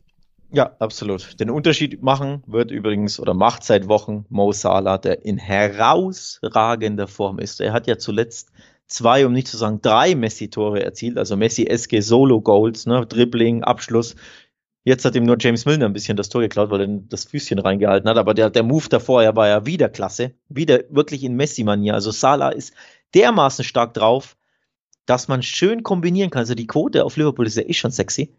[0.52, 1.40] Ja, absolut.
[1.40, 7.38] Den Unterschied machen wird übrigens oder macht seit Wochen Mo Salah, der in herausragender Form
[7.38, 7.62] ist.
[7.62, 8.52] Er hat ja zuletzt
[8.88, 14.16] zwei, um nicht zu sagen drei Messi-Tore erzielt, also Messi-eske Solo-Goals, ne, Dribbling, Abschluss.
[14.84, 17.60] Jetzt hat ihm nur James Milner ein bisschen das Tor geklaut, weil er das Füßchen
[17.60, 18.18] reingehalten hat.
[18.18, 20.34] Aber der, der Move davor, er war ja wieder klasse.
[20.48, 21.94] Wieder wirklich in Messi-Manier.
[21.94, 22.74] Also Salah ist
[23.14, 24.36] dermaßen stark drauf,
[25.06, 26.40] dass man schön kombinieren kann.
[26.40, 28.34] Also die Quote auf Liverpool ist ja eh schon sexy.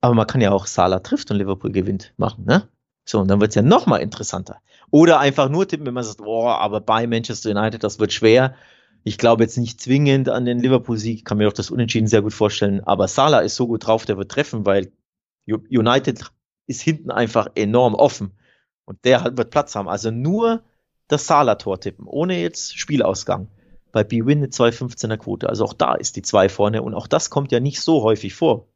[0.00, 2.68] Aber man kann ja auch Salah trifft und Liverpool gewinnt machen, ne?
[3.04, 4.60] So, und dann wird es ja noch mal interessanter.
[4.90, 8.54] Oder einfach nur tippen, wenn man sagt, boah, aber bei Manchester United, das wird schwer.
[9.02, 12.34] Ich glaube jetzt nicht zwingend an den Liverpool-Sieg, kann mir auch das Unentschieden sehr gut
[12.34, 12.84] vorstellen.
[12.84, 14.92] Aber Salah ist so gut drauf, der wird treffen, weil
[15.46, 16.30] United
[16.66, 18.32] ist hinten einfach enorm offen.
[18.84, 19.88] Und der wird Platz haben.
[19.88, 20.62] Also nur
[21.08, 23.48] das Salah-Tor tippen, ohne jetzt Spielausgang.
[23.92, 25.48] Bei B-Win eine 2,15er Quote.
[25.48, 26.82] Also auch da ist die 2 vorne.
[26.82, 28.68] Und auch das kommt ja nicht so häufig vor,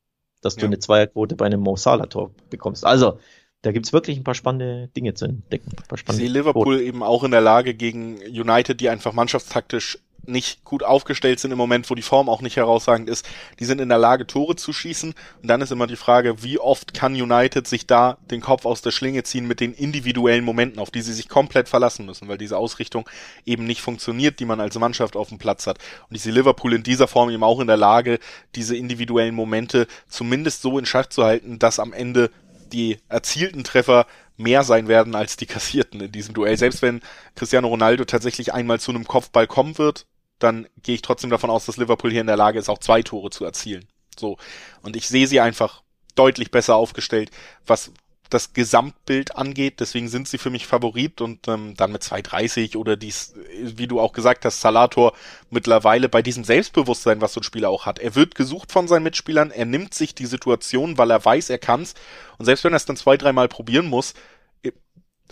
[0.45, 0.67] dass du ja.
[0.67, 2.85] eine Zweierquote bei einem Mo Salah-Tor bekommst.
[2.85, 3.19] Also
[3.63, 5.71] da gibt's wirklich ein paar spannende Dinge zu entdecken.
[5.95, 6.87] ich sehe Liverpool Quoten.
[6.87, 11.59] eben auch in der Lage gegen United, die einfach mannschaftstaktisch nicht gut aufgestellt sind im
[11.59, 13.27] Moment, wo die Form auch nicht herausragend ist.
[13.61, 15.15] Die sind in der Lage, Tore zu schießen.
[15.43, 18.83] Und dann ist immer die Frage, wie oft kann United sich da den Kopf aus
[18.83, 22.39] der Schlinge ziehen mit den individuellen Momenten, auf die sie sich komplett verlassen müssen, weil
[22.39, 23.09] diese Ausrichtung
[23.45, 25.79] eben nicht funktioniert, die man als Mannschaft auf dem Platz hat.
[26.09, 28.19] Und ich sehe Liverpool in dieser Form eben auch in der Lage,
[28.55, 32.31] diese individuellen Momente zumindest so in Schach zu halten, dass am Ende
[32.73, 34.07] die erzielten Treffer
[34.37, 36.57] mehr sein werden als die kassierten in diesem Duell.
[36.57, 37.01] Selbst wenn
[37.37, 40.07] Cristiano Ronaldo tatsächlich einmal zu einem Kopfball kommen wird,
[40.39, 43.03] dann gehe ich trotzdem davon aus, dass Liverpool hier in der Lage ist, auch zwei
[43.03, 43.87] Tore zu erzielen.
[44.19, 44.37] So.
[44.83, 45.83] Und ich sehe sie einfach
[46.15, 47.31] deutlich besser aufgestellt,
[47.67, 47.93] was
[48.31, 49.81] das Gesamtbild angeht.
[49.81, 54.01] Deswegen sind sie für mich Favorit und ähm, dann mit 2,30 oder dies, wie du
[54.01, 55.13] auch gesagt hast, Salator
[55.51, 57.99] mittlerweile bei diesem Selbstbewusstsein, was so ein Spieler auch hat.
[57.99, 61.59] Er wird gesucht von seinen Mitspielern, er nimmt sich die Situation, weil er weiß, er
[61.59, 61.95] kann's.
[62.39, 64.15] Und selbst wenn er es dann zwei, dreimal probieren muss,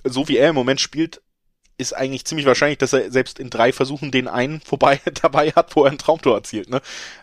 [0.04, 1.22] so wie er im Moment spielt,
[1.78, 5.74] ist eigentlich ziemlich wahrscheinlich, dass er selbst in drei Versuchen den einen vorbei dabei hat,
[5.76, 6.68] wo er ein Traumtor erzielt.
[6.70, 6.80] Ne?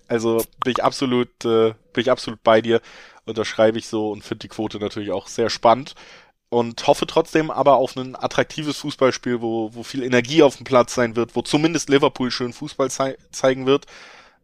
[0.08, 2.82] Also bin ich absolut, äh, bin ich absolut bei dir.
[3.26, 5.96] Unterschreibe ich so und finde die Quote natürlich auch sehr spannend.
[6.52, 10.96] Und hoffe trotzdem aber auf ein attraktives Fußballspiel, wo, wo viel Energie auf dem Platz
[10.96, 13.86] sein wird, wo zumindest Liverpool schön Fußball zei zeigen wird.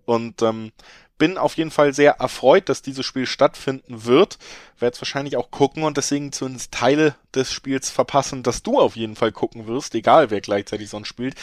[0.06, 0.72] Und ähm,
[1.18, 4.38] bin auf jeden Fall sehr erfreut, dass dieses Spiel stattfinden wird.
[4.80, 8.95] Werde es wahrscheinlich auch gucken und deswegen zumindest Teile des Spiels verpassen, dass du auf
[8.95, 11.36] jeden Fall gucken wirst, egal wer gleichzeitig sonst spielt.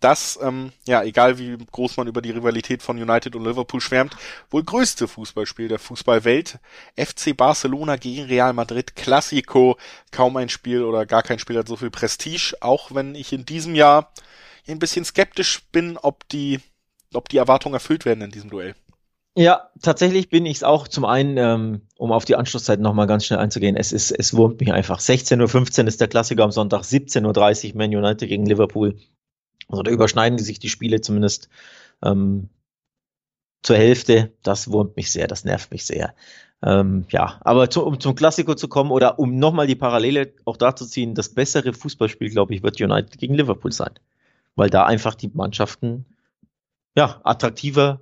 [0.00, 4.16] Das, ähm, ja, egal wie groß man über die Rivalität von United und Liverpool schwärmt,
[4.50, 6.58] wohl größte Fußballspiel der Fußballwelt.
[6.96, 9.78] FC Barcelona gegen Real Madrid, Classico,
[10.10, 13.46] kaum ein Spiel oder gar kein Spiel hat so viel Prestige, auch wenn ich in
[13.46, 14.12] diesem Jahr
[14.68, 16.60] ein bisschen skeptisch bin, ob die,
[17.14, 18.74] ob die Erwartungen erfüllt werden in diesem Duell.
[19.38, 20.88] Ja, tatsächlich bin ich es auch.
[20.88, 24.60] Zum einen, ähm, um auf die Anschlusszeit nochmal ganz schnell einzugehen, es ist, es wurmt
[24.60, 24.98] mich einfach.
[24.98, 28.96] 16.15 Uhr ist der Klassiker am Sonntag, 17.30 Uhr Man United gegen Liverpool.
[29.68, 31.50] Also da überschneiden sich die Spiele zumindest
[32.02, 32.48] ähm,
[33.62, 34.32] zur Hälfte.
[34.42, 36.14] Das wurmt mich sehr, das nervt mich sehr.
[36.62, 40.56] Ähm, ja, aber zu, um zum Klassiker zu kommen oder um nochmal die Parallele auch
[40.56, 43.92] dazu ziehen, das bessere Fußballspiel, glaube ich, wird United gegen Liverpool sein.
[44.54, 46.06] Weil da einfach die Mannschaften
[46.96, 48.00] ja, attraktiver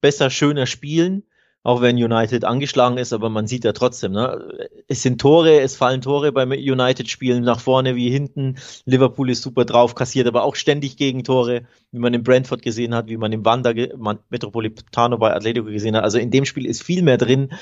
[0.00, 1.24] besser, schöner spielen,
[1.62, 4.70] auch wenn United angeschlagen ist, aber man sieht ja trotzdem, ne?
[4.88, 8.56] es sind Tore, es fallen Tore beim United-Spielen nach vorne wie hinten.
[8.86, 13.08] Liverpool ist super drauf, kassiert aber auch ständig Gegentore, wie man in Brentford gesehen hat,
[13.08, 13.74] wie man im Wanda
[14.30, 16.04] Metropolitano bei Atletico gesehen hat.
[16.04, 17.52] Also in dem Spiel ist viel mehr drin.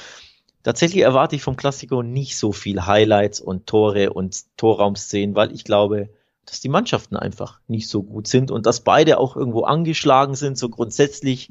[0.63, 5.65] Tatsächlich erwarte ich vom Klassiko nicht so viel Highlights und Tore und Torraumszenen, weil ich
[5.65, 6.09] glaube,
[6.45, 10.57] dass die Mannschaften einfach nicht so gut sind und dass beide auch irgendwo angeschlagen sind,
[10.57, 11.51] so grundsätzlich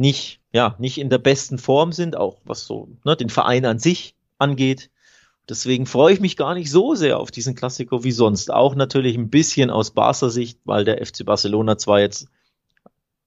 [0.00, 3.78] nicht, ja, nicht in der besten Form sind, auch was so ne, den Verein an
[3.78, 4.90] sich angeht.
[5.48, 8.50] Deswegen freue ich mich gar nicht so sehr auf diesen Klassiker wie sonst.
[8.50, 12.28] Auch natürlich ein bisschen aus Barca Sicht, weil der FC Barcelona zwar jetzt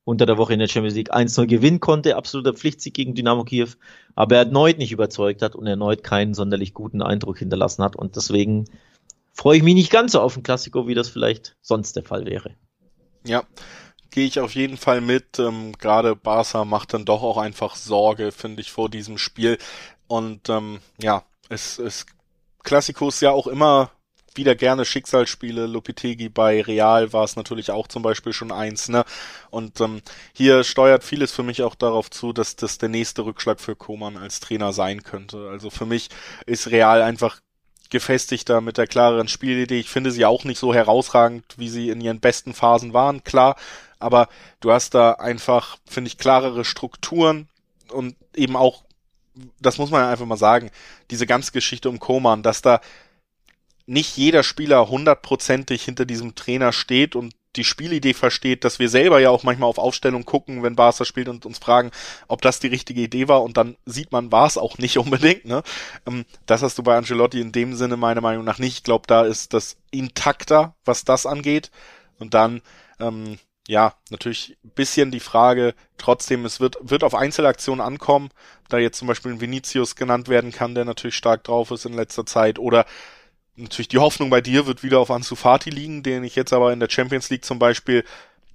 [0.06, 3.70] unter der Woche in der Champions League 1-0 gewinnen konnte, absoluter Pflichtsieg gegen Dynamo Kiew,
[4.16, 7.96] aber erneut nicht überzeugt hat und erneut keinen sonderlich guten Eindruck hinterlassen hat.
[7.96, 8.66] Und deswegen
[9.34, 12.26] freue ich mich nicht ganz so auf den Klassiker, wie das vielleicht sonst der Fall
[12.26, 12.52] wäre.
[13.26, 13.44] Ja,
[14.14, 15.40] gehe ich auf jeden Fall mit.
[15.40, 19.58] Ähm, Gerade Barca macht dann doch auch einfach Sorge, finde ich, vor diesem Spiel.
[20.08, 22.06] Und ähm, ja, es, es
[22.64, 23.92] Klassikos ja auch immer
[24.36, 25.66] wieder gerne Schicksalsspiele.
[25.66, 29.04] Lopitegi bei Real war es natürlich auch zum Beispiel schon eins, ne?
[29.50, 30.02] Und ähm,
[30.34, 34.18] hier steuert vieles für mich auch darauf zu, dass das der nächste Rückschlag für Koman
[34.18, 35.50] als Trainer sein könnte.
[35.50, 36.10] Also für mich
[36.46, 37.40] ist Real einfach
[37.90, 39.80] gefestigter mit der klareren Spielidee.
[39.80, 43.56] Ich finde sie auch nicht so herausragend, wie sie in ihren besten Phasen waren, klar
[44.04, 44.28] aber
[44.60, 47.48] du hast da einfach, finde ich, klarere Strukturen
[47.92, 48.84] und eben auch,
[49.60, 50.70] das muss man einfach mal sagen,
[51.10, 52.82] diese ganze Geschichte um Koman, dass da
[53.86, 59.20] nicht jeder Spieler hundertprozentig hinter diesem Trainer steht und die Spielidee versteht, dass wir selber
[59.20, 61.92] ja auch manchmal auf Aufstellung gucken, wenn Barca spielt und uns fragen,
[62.28, 65.46] ob das die richtige Idee war und dann sieht man, war es auch nicht unbedingt.
[65.46, 65.64] Ne?
[66.08, 68.78] Ähm, das hast du bei Angelotti in dem Sinne meiner Meinung nach nicht.
[68.78, 71.70] Ich glaube, da ist das intakter, was das angeht.
[72.20, 72.62] Und dann,
[73.00, 73.38] ähm,
[73.68, 78.30] ja, natürlich bisschen die Frage, trotzdem, es wird, wird auf Einzelaktionen ankommen,
[78.70, 81.94] da jetzt zum Beispiel ein Vinicius genannt werden kann, der natürlich stark drauf ist in
[81.94, 82.86] letzter Zeit, oder
[83.56, 86.74] natürlich die Hoffnung bei dir wird wieder auf Ansu Fati liegen, den ich jetzt aber
[86.74, 88.04] in der Champions League zum Beispiel,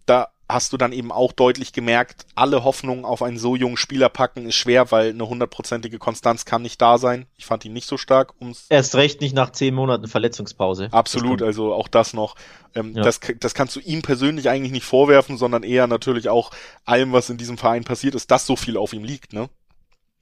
[0.05, 4.09] da hast du dann eben auch deutlich gemerkt, alle Hoffnungen auf einen so jungen Spieler
[4.09, 7.27] packen ist schwer, weil eine hundertprozentige Konstanz kann nicht da sein.
[7.37, 8.35] Ich fand ihn nicht so stark.
[8.39, 10.89] Um's Erst recht nicht nach zehn Monaten Verletzungspause.
[10.91, 12.35] Absolut, also auch das noch.
[12.75, 13.03] Ähm, ja.
[13.03, 16.51] das, das kannst du ihm persönlich eigentlich nicht vorwerfen, sondern eher natürlich auch
[16.85, 19.51] allem, was in diesem Verein passiert ist, dass so viel auf ihm liegt, ne?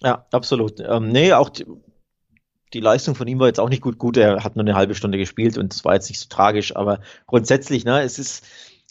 [0.03, 0.81] Ja, absolut.
[0.81, 1.65] Ähm, nee, auch die,
[2.75, 3.99] die Leistung von ihm war jetzt auch nicht gut.
[3.99, 6.75] Gut, er hat nur eine halbe Stunde gespielt und es war jetzt nicht so tragisch,
[6.75, 8.45] aber grundsätzlich, ne, es ist,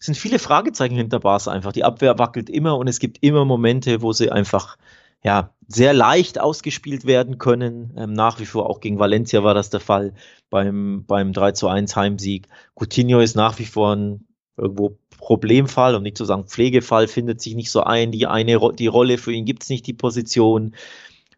[0.05, 1.71] sind viele Fragezeichen hinter Barca einfach.
[1.71, 4.77] Die Abwehr wackelt immer und es gibt immer Momente, wo sie einfach
[5.23, 7.93] ja, sehr leicht ausgespielt werden können.
[7.97, 10.13] Ähm, nach wie vor auch gegen Valencia war das der Fall
[10.49, 12.47] beim, beim 3 zu 1 Heimsieg.
[12.75, 14.27] Coutinho ist nach wie vor ein
[14.57, 18.11] irgendwo Problemfall, um nicht zu sagen Pflegefall, findet sich nicht so ein.
[18.11, 20.75] Die eine, die Rolle für ihn gibt es nicht, die Position.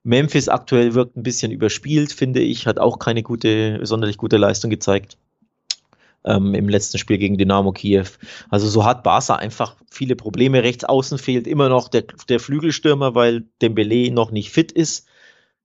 [0.04, 4.70] Memphis aktuell wirkt ein bisschen überspielt, finde ich, hat auch keine gute, sonderlich gute Leistung
[4.70, 5.18] gezeigt
[6.28, 8.06] ähm, im letzten Spiel gegen Dynamo Kiew.
[8.50, 10.64] Also so hat Barca einfach viele Probleme.
[10.64, 15.08] Rechts außen fehlt immer noch der, der Flügelstürmer, weil Dembele noch nicht fit ist.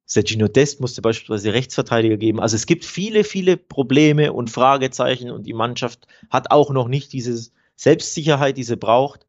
[0.06, 2.40] Sergino Dest musste beispielsweise Rechtsverteidiger geben.
[2.40, 7.12] Also es gibt viele, viele Probleme und Fragezeichen und die Mannschaft hat auch noch nicht
[7.12, 9.26] diese Selbstsicherheit, die sie braucht.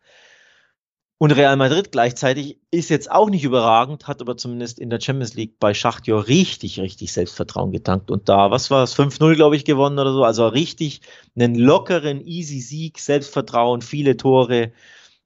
[1.24, 5.36] Und Real Madrid gleichzeitig ist jetzt auch nicht überragend, hat aber zumindest in der Champions
[5.36, 8.12] League bei Schachtjor richtig, richtig Selbstvertrauen getankt.
[8.12, 10.26] Und da, was war es, 5-0, glaube ich, gewonnen oder so.
[10.26, 11.00] Also richtig
[11.34, 14.74] einen lockeren, easy Sieg, Selbstvertrauen, viele Tore.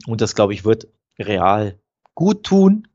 [0.06, 0.88] Und das, glaube ich, wird
[1.18, 1.80] Real
[2.14, 2.88] gut tun.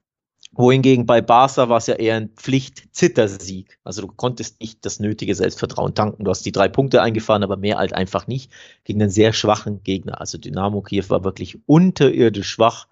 [0.52, 3.80] Wohingegen bei Barca war es ja eher ein Pflicht-Zittersieg.
[3.82, 6.22] Also du konntest nicht das nötige Selbstvertrauen tanken.
[6.22, 8.52] Du hast die drei Punkte eingefahren, aber mehr halt einfach nicht
[8.84, 10.20] gegen einen sehr schwachen Gegner.
[10.20, 12.86] Also Dynamo Kiew war wirklich unterirdisch schwach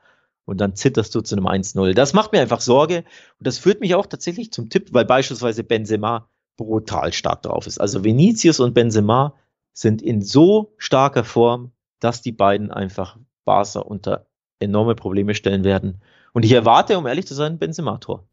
[0.51, 1.95] und dann zitterst du zu einem 1-0.
[1.95, 3.05] Das macht mir einfach Sorge
[3.39, 7.81] und das führt mich auch tatsächlich zum Tipp, weil beispielsweise Benzema brutal stark drauf ist.
[7.81, 9.35] Also Vinicius und Benzema
[9.73, 14.27] sind in so starker Form, dass die beiden einfach Barca unter
[14.59, 16.03] enorme Probleme stellen werden.
[16.33, 18.25] Und ich erwarte, um ehrlich zu sein, Benzema-Tor.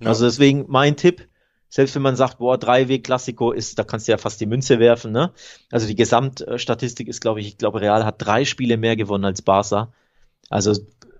[0.00, 0.08] Ja.
[0.08, 1.28] Also deswegen mein Tipp,
[1.68, 5.12] selbst wenn man sagt, boah, Drei-Weg-Klassiko ist, da kannst du ja fast die Münze werfen,
[5.12, 5.32] ne?
[5.70, 9.42] Also die Gesamtstatistik ist, glaube ich, ich glaube, Real hat drei Spiele mehr gewonnen als
[9.42, 9.92] Barca.
[10.48, 10.74] Also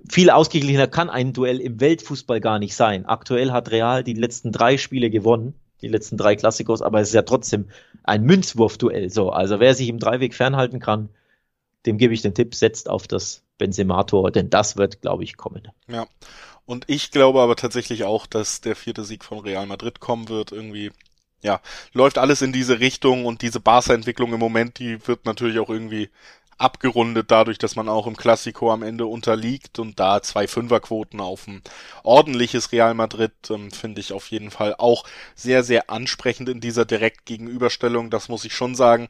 [0.09, 3.07] viel ausgeglichener kann ein Duell im Weltfußball gar nicht sein.
[3.07, 7.15] Aktuell hat Real die letzten drei Spiele gewonnen, die letzten drei Klassikos, aber es ist
[7.15, 7.69] ja trotzdem
[8.03, 9.11] ein Münzwurfduell.
[9.11, 11.09] So, also wer sich im Dreiweg fernhalten kann,
[11.87, 15.69] dem gebe ich den Tipp, setzt auf das Benzemator, denn das wird, glaube ich, kommen.
[15.89, 16.07] Ja.
[16.67, 20.51] Und ich glaube aber tatsächlich auch, dass der vierte Sieg von Real Madrid kommen wird.
[20.51, 20.91] Irgendwie,
[21.43, 21.61] ja,
[21.93, 26.09] läuft alles in diese Richtung und diese Barca-Entwicklung im Moment, die wird natürlich auch irgendwie
[26.59, 31.47] abgerundet dadurch, dass man auch im Klassiko am Ende unterliegt und da zwei Fünferquoten auf
[31.47, 31.63] ein
[32.03, 36.85] ordentliches Real Madrid ähm, finde ich auf jeden Fall auch sehr, sehr ansprechend in dieser
[36.85, 38.11] Direktgegenüberstellung.
[38.11, 39.09] Das muss ich schon sagen.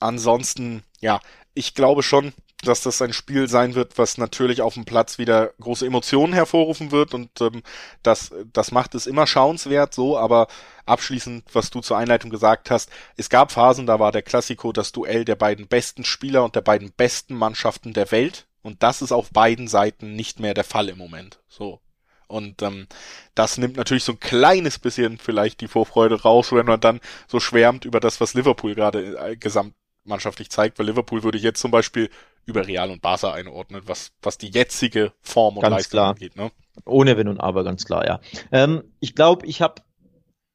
[0.00, 1.20] Ansonsten, ja,
[1.54, 2.32] ich glaube schon,
[2.64, 6.90] dass das ein Spiel sein wird, was natürlich auf dem Platz wieder große Emotionen hervorrufen
[6.90, 7.62] wird und ähm,
[8.02, 10.48] das, das macht es immer schauenswert so, aber
[10.86, 14.92] abschließend, was du zur Einleitung gesagt hast, es gab Phasen, da war der Klassiko das
[14.92, 19.12] Duell der beiden besten Spieler und der beiden besten Mannschaften der Welt und das ist
[19.12, 21.38] auf beiden Seiten nicht mehr der Fall im Moment.
[21.48, 21.80] So.
[22.26, 22.86] Und ähm,
[23.34, 27.40] das nimmt natürlich so ein kleines bisschen vielleicht die Vorfreude raus, wenn man dann so
[27.40, 31.70] schwärmt über das, was Liverpool gerade äh, gesamtmannschaftlich zeigt, weil Liverpool würde ich jetzt zum
[31.70, 32.10] Beispiel
[32.46, 36.10] über Real und Barca einordnen, was, was die jetzige Form und ganz Leistung klar.
[36.10, 36.36] angeht.
[36.36, 36.50] Ne?
[36.84, 38.20] Ohne Wenn und Aber, ganz klar, ja.
[38.52, 39.82] Ähm, ich glaube, ich habe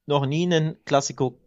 [0.06, 1.38] noch nie einen Klassiko,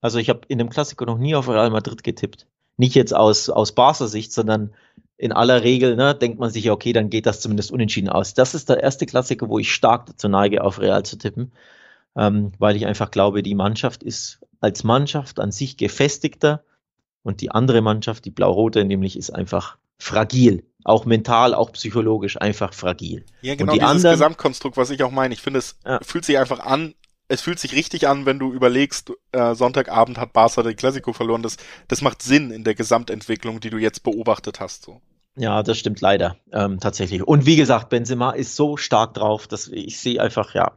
[0.00, 2.46] also ich habe in dem Klassiko noch nie auf Real Madrid getippt.
[2.76, 4.74] Nicht jetzt aus, aus Barca-Sicht, sondern
[5.16, 8.34] in aller Regel ne, denkt man sich ja, okay, dann geht das zumindest unentschieden aus.
[8.34, 11.52] Das ist der erste Klassiker, wo ich stark dazu neige, auf Real zu tippen,
[12.16, 16.62] ähm, weil ich einfach glaube, die Mannschaft ist als Mannschaft an sich gefestigter
[17.26, 20.64] und die andere Mannschaft, die Blau-Rote, nämlich ist einfach fragil.
[20.84, 23.24] Auch mental, auch psychologisch einfach fragil.
[23.42, 25.34] Ja, genau, und die dieses anderen, Gesamtkonstrukt, was ich auch meine.
[25.34, 25.98] Ich finde, es ja.
[26.02, 26.94] fühlt sich einfach an,
[27.26, 31.42] es fühlt sich richtig an, wenn du überlegst, äh, Sonntagabend hat Barca den Klassiko verloren.
[31.42, 31.56] Das,
[31.88, 34.84] das macht Sinn in der Gesamtentwicklung, die du jetzt beobachtet hast.
[34.84, 35.00] So.
[35.36, 37.24] Ja, das stimmt leider ähm, tatsächlich.
[37.24, 40.76] Und wie gesagt, Benzema ist so stark drauf, dass ich sehe einfach, ja,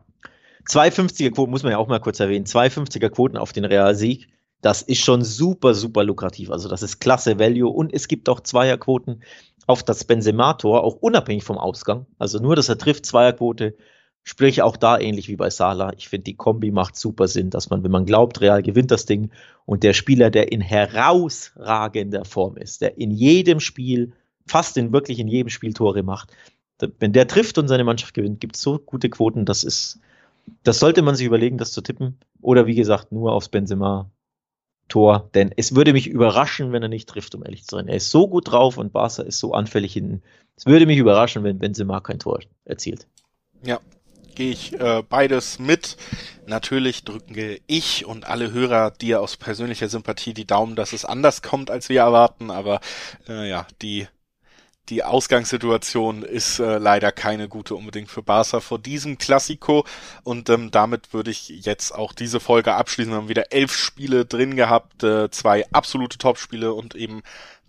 [0.67, 4.27] 250er Quoten, muss man ja auch mal kurz erwähnen, 250er Quoten auf den Realsieg
[4.61, 6.51] Das ist schon super, super lukrativ.
[6.51, 9.23] Also das ist klasse Value und es gibt auch Zweierquoten
[9.67, 12.07] auf das Benzema-Tor, auch unabhängig vom Ausgang.
[12.17, 13.75] Also nur, dass er trifft, Zweierquote.
[14.23, 15.93] Sprich auch da ähnlich wie bei Salah.
[15.97, 19.05] Ich finde, die Kombi macht super Sinn, dass man, wenn man glaubt, Real gewinnt das
[19.05, 19.31] Ding
[19.65, 24.11] und der Spieler, der in herausragender Form ist, der in jedem Spiel,
[24.45, 26.31] fast in wirklich in jedem Spiel Tore macht,
[26.99, 29.99] wenn der trifft und seine Mannschaft gewinnt, gibt es so gute Quoten, das ist,
[30.63, 32.17] das sollte man sich überlegen, das zu tippen.
[32.41, 34.09] Oder wie gesagt, nur aufs Benzema
[34.89, 37.87] Tor, denn es würde mich überraschen, wenn er nicht trifft, um ehrlich zu sein.
[37.87, 40.21] Er ist so gut drauf und Barca ist so anfällig hinten.
[40.57, 43.07] Es würde mich überraschen, wenn Benzema kein Tor erzielt.
[43.63, 43.79] Ja,
[44.35, 45.97] gehe ich äh, beides mit.
[46.47, 51.41] Natürlich drücken ich und alle Hörer dir aus persönlicher Sympathie die Daumen, dass es anders
[51.41, 52.81] kommt, als wir erwarten, aber
[53.27, 54.07] äh, ja, die
[54.89, 59.85] die Ausgangssituation ist äh, leider keine gute unbedingt für Barca vor diesem Klassiko.
[60.23, 63.11] Und ähm, damit würde ich jetzt auch diese Folge abschließen.
[63.11, 67.21] Wir haben wieder elf Spiele drin gehabt, äh, zwei absolute Topspiele und eben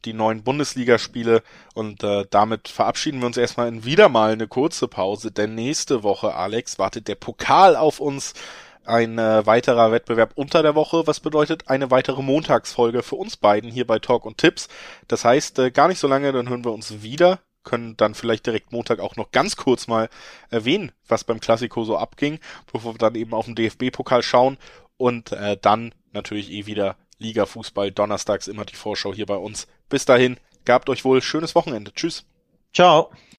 [0.04, 1.42] die neuen Bundesligaspiele.
[1.74, 6.02] Und äh, damit verabschieden wir uns erstmal in wieder mal eine kurze Pause, denn nächste
[6.02, 8.34] Woche, Alex, wartet der Pokal auf uns
[8.90, 13.70] ein äh, weiterer Wettbewerb unter der Woche, was bedeutet eine weitere Montagsfolge für uns beiden
[13.70, 14.68] hier bei Talk und Tipps.
[15.08, 18.46] Das heißt, äh, gar nicht so lange, dann hören wir uns wieder, können dann vielleicht
[18.46, 20.08] direkt Montag auch noch ganz kurz mal
[20.50, 22.38] erwähnen, was beim Klassiko so abging,
[22.72, 24.58] bevor wir dann eben auf den DFB-Pokal schauen
[24.96, 29.66] und äh, dann natürlich eh wieder Liga-Fußball, donnerstags immer die Vorschau hier bei uns.
[29.88, 31.92] Bis dahin, gabt euch wohl schönes Wochenende.
[31.92, 32.24] Tschüss.
[32.72, 33.10] Ciao.